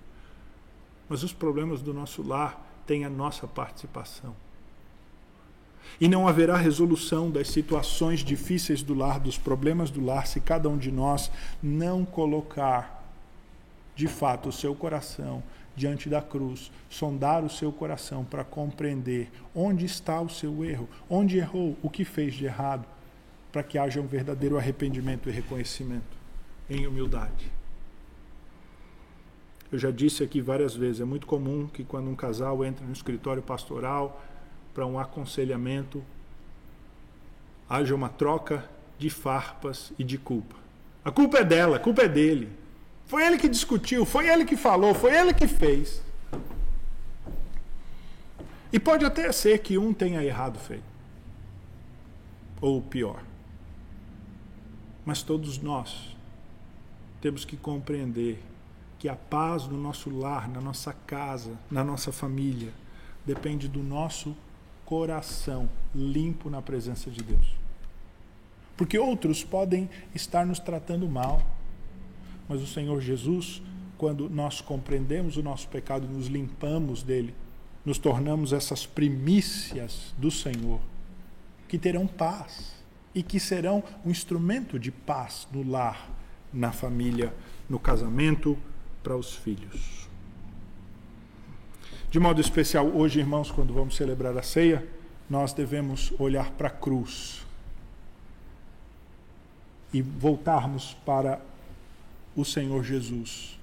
Mas 1.08 1.24
os 1.24 1.32
problemas 1.32 1.82
do 1.82 1.94
nosso 1.94 2.22
lar 2.22 2.84
têm 2.86 3.06
a 3.06 3.10
nossa 3.10 3.48
participação. 3.48 4.36
E 6.00 6.08
não 6.08 6.28
haverá 6.28 6.58
resolução 6.58 7.30
das 7.30 7.50
situações 7.50 8.22
difíceis 8.22 8.82
do 8.82 8.94
lar, 8.94 9.20
dos 9.20 9.38
problemas 9.38 9.90
do 9.90 10.04
lar, 10.04 10.28
se 10.28 10.40
cada 10.40 10.70
um 10.70 10.78
de 10.78 10.92
nós 10.92 11.32
não 11.62 12.06
colocar 12.06 13.04
de 13.96 14.08
fato 14.08 14.50
o 14.50 14.52
seu 14.52 14.74
coração 14.74 15.44
diante 15.76 16.10
da 16.10 16.22
cruz, 16.22 16.72
sondar 16.90 17.44
o 17.44 17.50
seu 17.50 17.72
coração 17.72 18.24
para 18.24 18.44
compreender 18.44 19.32
onde 19.56 19.86
está 19.86 20.22
o 20.22 20.30
seu 20.30 20.64
erro, 20.64 20.90
onde 21.10 21.38
errou, 21.38 21.78
o 21.82 21.90
que 21.90 22.04
fez 22.04 22.34
de 22.34 22.46
errado, 22.46 22.86
para 23.52 23.64
que 23.64 23.78
haja 23.78 24.00
um 24.00 24.06
verdadeiro 24.06 24.58
arrependimento 24.58 25.30
e 25.30 25.32
reconhecimento 25.32 26.18
em 26.70 26.86
humildade. 26.86 27.52
Eu 29.72 29.78
já 29.78 29.92
disse 29.92 30.24
aqui 30.24 30.42
várias 30.42 30.76
vezes, 30.76 31.00
é 31.00 31.06
muito 31.06 31.28
comum 31.28 31.68
que 31.68 31.84
quando 31.84 32.10
um 32.10 32.16
casal 32.16 32.66
entra 32.66 32.86
no 32.86 32.92
escritório 32.92 33.42
pastoral, 33.42 34.24
para 34.80 34.88
um 34.88 34.98
aconselhamento, 34.98 36.02
haja 37.70 37.94
uma 37.94 38.08
troca 38.08 38.64
de 38.98 39.10
farpas 39.10 39.92
e 40.00 40.06
de 40.06 40.18
culpa. 40.18 40.56
A 41.04 41.12
culpa 41.12 41.40
é 41.40 41.44
dela, 41.44 41.76
a 41.76 41.80
culpa 41.82 42.04
é 42.04 42.08
dele. 42.08 42.50
Foi 43.06 43.26
ele 43.26 43.38
que 43.38 43.50
discutiu, 43.50 44.06
foi 44.06 44.30
ele 44.30 44.46
que 44.46 44.56
falou, 44.56 44.94
foi 44.94 45.14
ele 45.14 45.34
que 45.34 45.50
fez. 45.50 46.02
E 48.72 48.80
pode 48.80 49.04
até 49.04 49.30
ser 49.34 49.60
que 49.60 49.78
um 49.78 49.94
tenha 49.94 50.24
errado 50.24 50.58
feio. 50.58 50.84
Ou 52.62 52.82
pior. 52.82 53.22
Mas 55.06 55.22
todos 55.22 55.58
nós 55.58 56.16
temos 57.20 57.44
que 57.44 57.58
compreender 57.58 58.42
que 58.98 59.10
a 59.10 59.16
paz 59.18 59.68
no 59.68 59.78
nosso 59.78 60.10
lar, 60.10 60.48
na 60.48 60.62
nossa 60.62 60.94
casa, 60.94 61.60
na 61.70 61.84
nossa 61.84 62.14
família, 62.14 62.72
depende 63.26 63.68
do 63.68 63.84
nosso 63.84 64.38
coração 64.90 65.70
limpo 65.94 66.50
na 66.50 66.64
presença 66.64 67.12
de 67.12 67.22
Deus. 67.22 67.56
Porque 68.76 68.98
outros 68.98 69.44
podem 69.44 69.88
estar 70.16 70.48
nos 70.48 70.58
tratando 70.58 71.08
mal, 71.08 71.44
mas 72.48 72.60
o 72.60 72.66
Senhor 72.66 73.00
Jesus, 73.00 73.62
quando 74.00 74.28
nós 74.28 74.62
compreendemos 74.62 75.38
o 75.38 75.44
nosso 75.44 75.68
pecado 75.68 76.08
e 76.08 76.12
nos 76.12 76.26
limpamos 76.26 77.04
dele, 77.04 77.36
nos 77.86 78.00
tornamos 78.00 78.52
essas 78.52 78.88
primícias 78.88 80.12
do 80.18 80.32
Senhor, 80.32 80.80
que 81.68 81.78
terão 81.78 82.08
paz 82.08 82.74
e 83.14 83.22
que 83.22 83.40
serão 83.40 83.84
um 84.04 84.10
instrumento 84.10 84.80
de 84.80 84.90
paz 84.90 85.48
no 85.52 85.62
lar, 85.62 86.10
na 86.52 86.72
família, 86.72 87.32
no 87.70 87.78
casamento, 87.78 88.58
para 89.04 89.16
os 89.16 89.36
filhos. 89.36 90.09
De 92.12 92.20
modo 92.20 92.42
especial, 92.42 92.88
hoje, 92.88 93.20
irmãos, 93.20 93.52
quando 93.52 93.72
vamos 93.72 93.96
celebrar 93.96 94.36
a 94.36 94.42
ceia, 94.42 94.84
nós 95.30 95.54
devemos 95.54 96.12
olhar 96.18 96.50
para 96.52 96.68
a 96.68 96.72
cruz 96.72 97.46
e 99.94 100.02
voltarmos 100.02 100.98
para 101.06 101.40
o 102.36 102.44
Senhor 102.44 102.84
Jesus, 102.84 103.60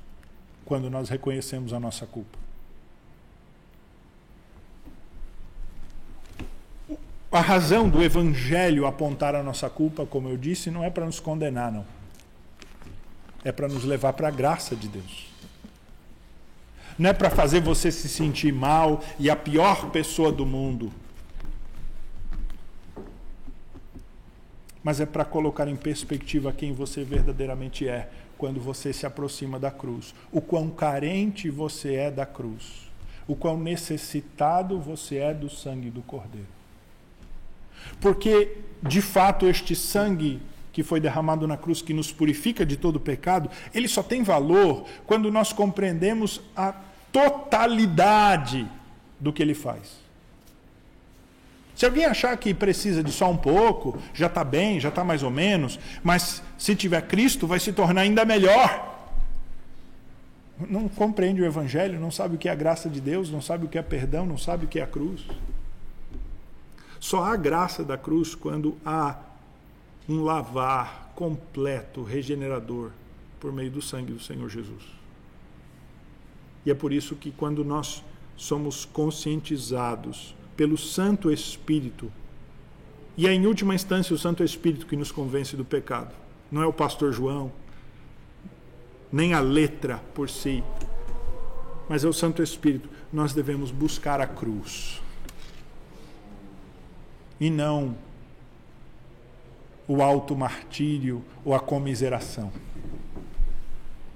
quando 0.64 0.88
nós 0.88 1.08
reconhecemos 1.08 1.72
a 1.72 1.80
nossa 1.80 2.06
culpa. 2.06 2.38
A 7.32 7.40
razão 7.40 7.88
do 7.88 8.02
Evangelho 8.02 8.86
apontar 8.86 9.34
a 9.34 9.42
nossa 9.42 9.68
culpa, 9.68 10.06
como 10.06 10.28
eu 10.28 10.36
disse, 10.36 10.70
não 10.70 10.84
é 10.84 10.90
para 10.90 11.04
nos 11.04 11.18
condenar, 11.18 11.72
não. 11.72 11.84
É 13.44 13.50
para 13.50 13.66
nos 13.66 13.84
levar 13.84 14.12
para 14.12 14.28
a 14.28 14.30
graça 14.30 14.76
de 14.76 14.88
Deus. 14.88 15.35
Não 16.98 17.10
é 17.10 17.12
para 17.12 17.30
fazer 17.30 17.60
você 17.60 17.90
se 17.90 18.08
sentir 18.08 18.52
mal 18.52 19.02
e 19.18 19.28
a 19.28 19.36
pior 19.36 19.90
pessoa 19.90 20.32
do 20.32 20.46
mundo. 20.46 20.92
Mas 24.82 25.00
é 25.00 25.06
para 25.06 25.24
colocar 25.24 25.68
em 25.68 25.76
perspectiva 25.76 26.52
quem 26.52 26.72
você 26.72 27.02
verdadeiramente 27.04 27.88
é 27.88 28.08
quando 28.38 28.60
você 28.60 28.92
se 28.92 29.04
aproxima 29.04 29.58
da 29.58 29.70
cruz. 29.70 30.14
O 30.30 30.40
quão 30.40 30.70
carente 30.70 31.50
você 31.50 31.94
é 31.94 32.10
da 32.10 32.24
cruz. 32.24 32.88
O 33.26 33.34
quão 33.34 33.58
necessitado 33.58 34.78
você 34.78 35.16
é 35.16 35.34
do 35.34 35.50
sangue 35.50 35.90
do 35.90 36.02
Cordeiro. 36.02 36.46
Porque, 38.00 38.58
de 38.82 39.02
fato, 39.02 39.46
este 39.46 39.74
sangue 39.74 40.40
que 40.76 40.82
foi 40.82 41.00
derramado 41.00 41.48
na 41.48 41.56
cruz, 41.56 41.80
que 41.80 41.94
nos 41.94 42.12
purifica 42.12 42.66
de 42.66 42.76
todo 42.76 43.00
pecado, 43.00 43.48
ele 43.74 43.88
só 43.88 44.02
tem 44.02 44.22
valor 44.22 44.84
quando 45.06 45.32
nós 45.32 45.50
compreendemos 45.50 46.42
a 46.54 46.74
totalidade 47.10 48.70
do 49.18 49.32
que 49.32 49.42
ele 49.42 49.54
faz. 49.54 49.96
Se 51.74 51.86
alguém 51.86 52.04
achar 52.04 52.36
que 52.36 52.52
precisa 52.52 53.02
de 53.02 53.10
só 53.10 53.30
um 53.30 53.38
pouco, 53.38 53.98
já 54.12 54.26
está 54.26 54.44
bem, 54.44 54.78
já 54.78 54.90
está 54.90 55.02
mais 55.02 55.22
ou 55.22 55.30
menos, 55.30 55.80
mas 56.04 56.42
se 56.58 56.76
tiver 56.76 57.00
Cristo, 57.08 57.46
vai 57.46 57.58
se 57.58 57.72
tornar 57.72 58.02
ainda 58.02 58.26
melhor. 58.26 59.16
Não 60.68 60.90
compreende 60.90 61.40
o 61.40 61.46
Evangelho, 61.46 61.98
não 61.98 62.10
sabe 62.10 62.34
o 62.34 62.38
que 62.38 62.50
é 62.50 62.52
a 62.52 62.54
graça 62.54 62.90
de 62.90 63.00
Deus, 63.00 63.30
não 63.30 63.40
sabe 63.40 63.64
o 63.64 63.68
que 63.68 63.78
é 63.78 63.82
perdão, 63.82 64.26
não 64.26 64.36
sabe 64.36 64.66
o 64.66 64.68
que 64.68 64.78
é 64.78 64.82
a 64.82 64.86
cruz. 64.86 65.26
Só 67.00 67.24
há 67.24 67.34
graça 67.34 67.82
da 67.82 67.96
cruz 67.96 68.34
quando 68.34 68.76
há 68.84 69.16
um 70.08 70.22
lavar 70.22 71.12
completo, 71.14 72.02
regenerador, 72.02 72.90
por 73.40 73.52
meio 73.52 73.70
do 73.70 73.82
sangue 73.82 74.12
do 74.12 74.20
Senhor 74.20 74.48
Jesus. 74.48 74.82
E 76.64 76.70
é 76.70 76.74
por 76.74 76.92
isso 76.92 77.16
que 77.16 77.30
quando 77.30 77.64
nós 77.64 78.02
somos 78.36 78.84
conscientizados 78.84 80.34
pelo 80.56 80.76
Santo 80.76 81.30
Espírito, 81.30 82.12
e 83.16 83.26
é 83.26 83.32
em 83.32 83.46
última 83.46 83.74
instância 83.74 84.14
o 84.14 84.18
Santo 84.18 84.44
Espírito 84.44 84.86
que 84.86 84.96
nos 84.96 85.10
convence 85.10 85.56
do 85.56 85.64
pecado, 85.64 86.14
não 86.50 86.62
é 86.62 86.66
o 86.66 86.72
pastor 86.72 87.12
João, 87.12 87.52
nem 89.10 89.32
a 89.32 89.40
letra 89.40 89.98
por 90.14 90.28
si, 90.28 90.62
mas 91.88 92.04
é 92.04 92.08
o 92.08 92.12
Santo 92.12 92.42
Espírito. 92.42 92.88
Nós 93.12 93.32
devemos 93.32 93.70
buscar 93.70 94.20
a 94.20 94.26
cruz 94.26 95.00
e 97.40 97.48
não 97.50 97.96
o 99.88 100.02
alto 100.02 100.34
martírio 100.34 101.22
ou 101.44 101.54
a 101.54 101.60
comiseração. 101.60 102.52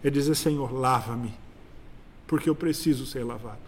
É 0.02 0.10
dizer, 0.10 0.34
Senhor, 0.34 0.72
lava-me, 0.72 1.32
porque 2.26 2.48
eu 2.48 2.54
preciso 2.54 3.06
ser 3.06 3.24
lavado. 3.24 3.58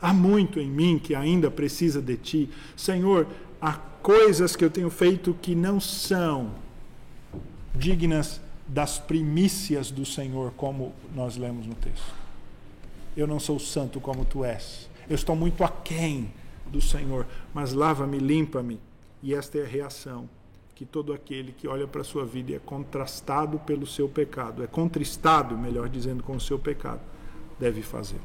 Há 0.00 0.12
muito 0.12 0.58
em 0.58 0.68
mim 0.68 0.98
que 0.98 1.14
ainda 1.14 1.50
precisa 1.50 2.00
de 2.00 2.16
ti. 2.16 2.50
Senhor, 2.76 3.26
há 3.60 3.72
coisas 3.72 4.56
que 4.56 4.64
eu 4.64 4.70
tenho 4.70 4.90
feito 4.90 5.34
que 5.34 5.54
não 5.54 5.80
são 5.80 6.52
dignas 7.74 8.40
das 8.66 8.98
primícias 8.98 9.90
do 9.90 10.04
Senhor, 10.04 10.52
como 10.56 10.92
nós 11.14 11.36
lemos 11.36 11.66
no 11.66 11.74
texto. 11.74 12.14
Eu 13.16 13.26
não 13.26 13.38
sou 13.38 13.58
santo 13.58 14.00
como 14.00 14.24
tu 14.24 14.44
és. 14.44 14.88
Eu 15.08 15.14
estou 15.14 15.36
muito 15.36 15.62
aquém 15.62 16.32
do 16.66 16.80
Senhor, 16.80 17.26
mas 17.52 17.72
lava-me, 17.72 18.18
limpa-me 18.18 18.80
e 19.22 19.34
esta 19.34 19.58
é 19.58 19.62
a 19.62 19.66
reação 19.66 20.28
que 20.74 20.84
todo 20.84 21.12
aquele 21.12 21.52
que 21.52 21.68
olha 21.68 21.86
para 21.86 22.00
a 22.00 22.04
sua 22.04 22.24
vida 22.24 22.52
e 22.52 22.54
é 22.54 22.58
contrastado 22.58 23.58
pelo 23.60 23.86
seu 23.86 24.08
pecado, 24.08 24.62
é 24.62 24.66
contristado, 24.66 25.56
melhor 25.56 25.88
dizendo, 25.88 26.22
com 26.22 26.36
o 26.36 26.40
seu 26.40 26.58
pecado, 26.58 27.00
deve 27.58 27.82
fazer. 27.82 28.20